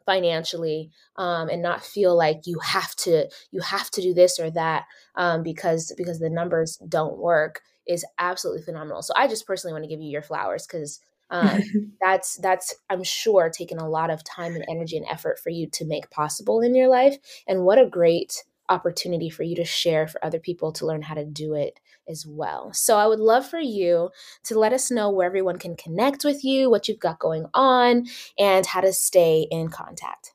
financially 0.09 0.89
um, 1.17 1.49
and 1.49 1.61
not 1.61 1.85
feel 1.85 2.17
like 2.17 2.39
you 2.45 2.57
have 2.63 2.95
to 2.95 3.29
you 3.51 3.61
have 3.61 3.91
to 3.91 4.01
do 4.01 4.11
this 4.11 4.39
or 4.39 4.49
that 4.49 4.85
um, 5.13 5.43
because 5.43 5.93
because 5.95 6.17
the 6.17 6.31
numbers 6.31 6.77
don't 6.89 7.19
work 7.19 7.61
is 7.87 8.03
absolutely 8.17 8.63
phenomenal. 8.63 9.03
So 9.03 9.13
i 9.15 9.27
just 9.27 9.45
personally 9.45 9.73
want 9.73 9.83
to 9.83 9.89
give 9.89 10.01
you 10.01 10.09
your 10.09 10.23
flowers 10.23 10.65
because 10.65 10.99
um, 11.29 11.61
that's 12.01 12.37
that's 12.37 12.73
i'm 12.89 13.03
sure 13.03 13.51
taken 13.51 13.77
a 13.77 13.87
lot 13.87 14.09
of 14.09 14.23
time 14.23 14.55
and 14.55 14.65
energy 14.67 14.97
and 14.97 15.05
effort 15.11 15.37
for 15.37 15.51
you 15.51 15.69
to 15.73 15.85
make 15.85 16.09
possible 16.09 16.59
in 16.59 16.73
your 16.73 16.87
life 16.87 17.17
and 17.47 17.63
what 17.63 17.77
a 17.77 17.85
great 17.85 18.43
opportunity 18.67 19.29
for 19.29 19.43
you 19.43 19.55
to 19.57 19.65
share 19.65 20.07
for 20.07 20.23
other 20.25 20.39
people 20.39 20.71
to 20.71 20.87
learn 20.87 21.03
how 21.03 21.13
to 21.13 21.25
do 21.25 21.53
it 21.53 21.79
as 22.09 22.25
well. 22.27 22.73
So 22.73 22.97
I 22.97 23.07
would 23.07 23.19
love 23.19 23.45
for 23.45 23.59
you 23.59 24.09
to 24.43 24.59
let 24.59 24.73
us 24.73 24.91
know 24.91 25.09
where 25.09 25.27
everyone 25.27 25.59
can 25.59 25.75
connect 25.75 26.25
with 26.25 26.43
you, 26.43 26.69
what 26.69 26.87
you've 26.87 26.99
got 26.99 27.19
going 27.19 27.45
on, 27.53 28.07
and 28.37 28.65
how 28.65 28.81
to 28.81 28.91
stay 28.91 29.47
in 29.51 29.69
contact. 29.69 30.33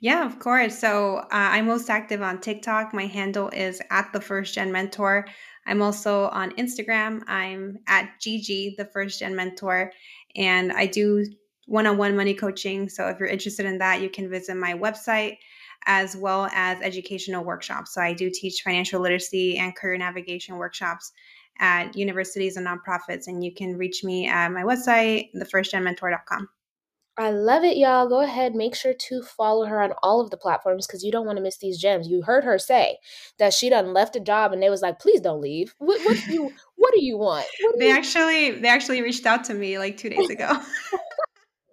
Yeah, 0.00 0.26
of 0.26 0.38
course. 0.38 0.78
So 0.78 1.18
uh, 1.18 1.26
I'm 1.30 1.66
most 1.66 1.88
active 1.88 2.22
on 2.22 2.40
TikTok. 2.40 2.92
My 2.92 3.06
handle 3.06 3.50
is 3.50 3.80
at 3.90 4.12
the 4.12 4.20
first 4.20 4.54
gen 4.54 4.72
mentor. 4.72 5.26
I'm 5.66 5.80
also 5.80 6.28
on 6.28 6.50
Instagram. 6.56 7.22
I'm 7.28 7.78
at 7.86 8.20
Gigi, 8.20 8.74
the 8.76 8.86
first 8.86 9.20
gen 9.20 9.36
mentor, 9.36 9.92
and 10.34 10.72
I 10.72 10.86
do 10.86 11.24
one 11.66 11.86
on 11.86 11.98
one 11.98 12.16
money 12.16 12.34
coaching. 12.34 12.88
So 12.88 13.06
if 13.08 13.20
you're 13.20 13.28
interested 13.28 13.64
in 13.64 13.78
that, 13.78 14.00
you 14.00 14.10
can 14.10 14.28
visit 14.28 14.56
my 14.56 14.74
website 14.74 15.36
as 15.86 16.16
well 16.16 16.48
as 16.52 16.80
educational 16.80 17.44
workshops. 17.44 17.94
So 17.94 18.00
I 18.00 18.12
do 18.12 18.30
teach 18.32 18.62
financial 18.62 19.00
literacy 19.00 19.58
and 19.58 19.74
career 19.74 19.96
navigation 19.98 20.56
workshops 20.56 21.12
at 21.58 21.96
universities 21.96 22.56
and 22.56 22.66
nonprofits. 22.66 23.26
And 23.26 23.44
you 23.44 23.52
can 23.54 23.76
reach 23.76 24.04
me 24.04 24.26
at 24.28 24.48
my 24.50 24.62
website, 24.62 25.28
thefirstgenmentor.com. 25.34 26.48
I 27.18 27.30
love 27.30 27.62
it, 27.62 27.76
y'all. 27.76 28.08
Go 28.08 28.22
ahead, 28.22 28.54
make 28.54 28.74
sure 28.74 28.94
to 28.94 29.22
follow 29.22 29.66
her 29.66 29.82
on 29.82 29.92
all 30.02 30.22
of 30.22 30.30
the 30.30 30.38
platforms 30.38 30.86
because 30.86 31.04
you 31.04 31.12
don't 31.12 31.26
want 31.26 31.36
to 31.36 31.42
miss 31.42 31.58
these 31.58 31.78
gems. 31.78 32.08
You 32.08 32.22
heard 32.22 32.42
her 32.42 32.58
say 32.58 32.96
that 33.38 33.52
she 33.52 33.68
done 33.68 33.92
left 33.92 34.16
a 34.16 34.20
job 34.20 34.52
and 34.52 34.62
they 34.62 34.70
was 34.70 34.80
like, 34.80 34.98
please 34.98 35.20
don't 35.20 35.42
leave. 35.42 35.74
What, 35.76 36.00
what 36.06 36.16
do 36.24 36.32
you 36.32 36.52
what 36.76 36.94
do 36.94 37.04
you 37.04 37.18
want? 37.18 37.46
Do 37.58 37.74
they 37.78 37.88
you- 37.88 37.94
actually 37.94 38.52
they 38.52 38.68
actually 38.68 39.02
reached 39.02 39.26
out 39.26 39.44
to 39.44 39.54
me 39.54 39.78
like 39.78 39.98
two 39.98 40.08
days 40.08 40.30
ago. 40.30 40.58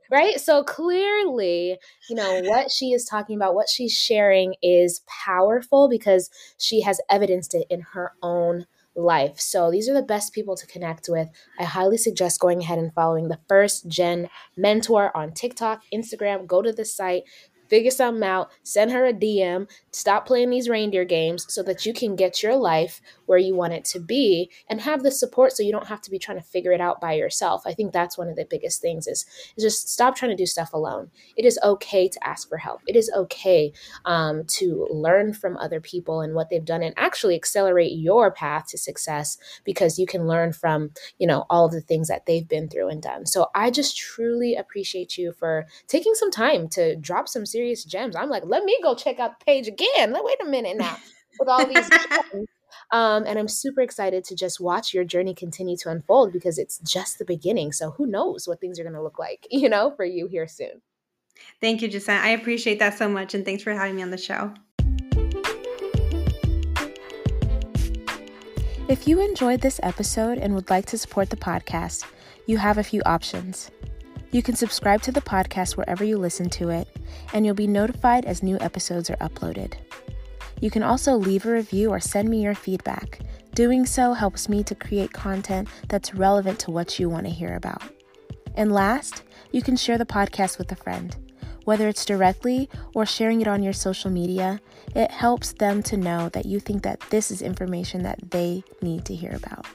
right? 0.10 0.40
So 0.40 0.64
clearly, 0.64 1.78
you 2.10 2.16
know, 2.16 2.42
what 2.44 2.72
she 2.72 2.92
is 2.94 3.06
talking 3.06 3.36
about, 3.36 3.56
what 3.56 3.70
she's 3.70 3.94
sharing 3.94 4.56
is 4.62 5.02
powerful 5.26 5.88
because 5.90 6.30
she 6.58 6.82
has 6.82 7.00
evidenced 7.10 7.54
it 7.54 7.68
in 7.70 7.82
her 7.94 8.14
own 8.22 8.66
life. 8.96 9.40
So 9.40 9.72
these 9.72 9.88
are 9.90 9.94
the 9.94 10.02
best 10.02 10.34
people 10.34 10.56
to 10.56 10.68
connect 10.68 11.08
with. 11.10 11.30
I 11.60 11.64
highly 11.64 11.98
suggest 11.98 12.40
going 12.40 12.62
ahead 12.62 12.80
and 12.80 12.94
following 12.94 13.30
the 13.30 13.40
first 13.48 13.88
gen 13.88 14.30
mentor 14.58 15.16
on 15.16 15.32
TikTok, 15.32 15.84
Instagram. 15.94 16.46
Go 16.48 16.62
to 16.62 16.74
the 16.74 16.86
site, 16.86 17.24
figure 17.70 17.92
something 17.92 18.24
out, 18.24 18.52
send 18.64 18.92
her 18.92 19.06
a 19.06 19.14
DM, 19.14 19.70
stop 19.92 20.26
playing 20.26 20.50
these 20.50 20.70
reindeer 20.70 21.06
games 21.06 21.46
so 21.48 21.64
that 21.64 21.86
you 21.86 21.94
can 21.94 22.16
get 22.16 22.44
your 22.44 22.56
life 22.56 23.02
where 23.26 23.38
you 23.38 23.56
want 23.56 23.74
it 23.74 23.86
to 23.86 24.00
be 24.00 24.50
and 24.70 24.82
have 24.82 25.04
the 25.04 25.12
support 25.12 25.54
so 25.54 25.64
you 25.64 25.72
don't 25.72 25.88
have 25.88 26.02
to 26.02 26.12
be 26.12 26.20
trying 26.20 26.38
to 26.38 26.44
figure 26.44 26.72
it 26.72 26.82
out 26.82 27.00
by 27.00 27.14
yourself. 27.14 27.62
I 27.66 27.74
think 27.74 27.94
that's 27.94 28.18
one 28.18 28.28
of 28.28 28.36
the 28.36 28.48
biggest 28.50 28.82
things 28.82 29.08
is, 29.08 29.26
is 29.56 29.64
just 29.64 29.90
stop 29.90 30.16
trying 30.16 30.32
to 30.32 30.36
do 30.36 30.46
stuff 30.46 30.74
alone. 30.74 31.12
It 31.36 31.46
is 31.46 31.60
okay 31.64 32.08
to 32.10 32.28
ask 32.28 32.50
for 32.50 32.58
help. 32.58 32.82
It 32.88 32.96
is 32.96 33.12
okay 33.16 33.72
um, 34.06 34.46
to 34.46 34.88
learn 34.90 35.34
from 35.34 35.58
other 35.58 35.80
people 35.80 36.22
and 36.22 36.34
what 36.34 36.50
they've 36.50 36.66
done 36.66 36.82
and 36.82 36.94
actually 36.98 37.36
accelerate 37.36 37.94
your 37.94 38.32
path 38.32 38.68
to 38.70 38.78
success 38.78 39.38
because 39.64 40.00
you 40.00 40.08
can 40.08 40.28
learn 40.28 40.54
from, 40.54 40.92
you 41.20 41.28
know, 41.28 41.46
all 41.50 41.66
of 41.66 41.72
the 41.72 41.82
things 41.82 42.08
that 42.08 42.26
they've 42.26 42.48
been 42.48 42.68
through 42.68 42.90
and 42.90 43.02
done. 43.02 43.26
So 43.26 43.48
I 43.54 43.70
just 43.70 43.96
truly 43.98 44.56
appreciate 44.56 45.18
you 45.18 45.32
for 45.32 45.68
taking 45.88 46.16
some 46.16 46.32
time 46.32 46.68
to 46.70 46.96
drop 46.96 47.28
some 47.28 47.46
serious 47.46 47.59
gems. 47.86 48.16
I'm 48.16 48.30
like, 48.30 48.44
let 48.46 48.64
me 48.64 48.78
go 48.82 48.96
check 48.96 49.20
out 49.20 49.40
the 49.40 49.46
page 49.46 49.68
again. 49.68 50.16
Wait 50.20 50.38
a 50.42 50.46
minute 50.46 50.78
now 50.78 50.98
with 51.40 51.50
all 51.50 51.66
these 51.66 51.90
Um, 52.92 53.26
and 53.26 53.38
I'm 53.38 53.48
super 53.48 53.82
excited 53.82 54.24
to 54.26 54.36
just 54.36 54.60
watch 54.60 54.94
your 54.94 55.04
journey 55.04 55.36
continue 55.36 55.78
to 55.78 55.90
unfold 55.90 56.34
because 56.34 56.58
it's 56.58 56.80
just 56.80 57.20
the 57.20 57.26
beginning. 57.26 57.72
So 57.72 57.92
who 57.92 58.08
knows 58.08 58.48
what 58.48 58.60
things 58.60 58.80
are 58.80 58.84
going 58.84 58.96
to 58.96 59.04
look 59.04 59.20
like, 59.20 59.48
you 59.52 59.70
know, 59.70 59.94
for 59.96 60.06
you 60.06 60.28
here 60.28 60.48
soon. 60.48 60.82
Thank 61.62 61.82
you, 61.82 61.88
Jacinta. 61.88 62.24
I 62.24 62.30
appreciate 62.30 62.80
that 62.80 62.98
so 62.98 63.08
much. 63.08 63.34
And 63.34 63.46
thanks 63.46 63.64
for 63.64 63.74
having 63.74 63.96
me 63.96 64.02
on 64.02 64.10
the 64.10 64.18
show. 64.18 64.54
If 68.90 69.08
you 69.08 69.22
enjoyed 69.22 69.62
this 69.62 69.80
episode 69.84 70.40
and 70.40 70.56
would 70.56 70.72
like 70.72 70.88
to 70.88 70.98
support 70.98 71.30
the 71.30 71.38
podcast, 71.38 72.06
you 72.48 72.58
have 72.58 72.80
a 72.80 72.84
few 72.84 73.04
options. 73.06 73.70
You 74.32 74.44
can 74.44 74.56
subscribe 74.56 75.02
to 75.04 75.12
the 75.12 75.22
podcast 75.22 75.76
wherever 75.76 76.04
you 76.04 76.18
listen 76.18 76.50
to 76.52 76.70
it, 76.70 76.88
and 77.34 77.46
you'll 77.46 77.56
be 77.56 77.68
notified 77.68 78.26
as 78.26 78.44
new 78.44 78.58
episodes 78.60 79.10
are 79.10 79.18
uploaded. 79.18 79.74
You 80.62 80.70
can 80.70 80.84
also 80.84 81.16
leave 81.16 81.46
a 81.46 81.52
review 81.52 81.90
or 81.90 82.00
send 82.00 82.30
me 82.30 82.44
your 82.44 82.54
feedback. 82.54 83.22
Doing 83.56 83.86
so 83.86 84.14
helps 84.14 84.48
me 84.48 84.64
to 84.66 84.76
create 84.76 85.14
content 85.14 85.68
that's 85.88 86.14
relevant 86.14 86.60
to 86.60 86.72
what 86.72 87.00
you 87.00 87.10
want 87.10 87.26
to 87.26 87.32
hear 87.32 87.56
about. 87.56 87.82
And 88.56 88.72
last, 88.72 89.24
you 89.52 89.62
can 89.62 89.76
share 89.76 89.98
the 89.98 90.06
podcast 90.06 90.58
with 90.60 90.72
a 90.72 90.76
friend. 90.76 91.16
Whether 91.66 91.88
it's 91.88 92.06
directly 92.06 92.70
or 92.94 93.06
sharing 93.06 93.42
it 93.42 93.48
on 93.48 93.64
your 93.64 93.74
social 93.74 94.12
media, 94.12 94.60
it 94.96 95.12
helps 95.12 95.54
them 95.54 95.82
to 95.84 95.98
know 95.98 96.30
that 96.30 96.46
you 96.46 96.60
think 96.60 96.84
that 96.84 97.00
this 97.10 97.32
is 97.32 97.42
information 97.42 98.04
that 98.04 98.32
they 98.32 98.64
need 98.82 99.06
to 99.06 99.16
hear 99.16 99.36
about. 99.36 99.66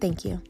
Thank 0.00 0.24
you. 0.24 0.40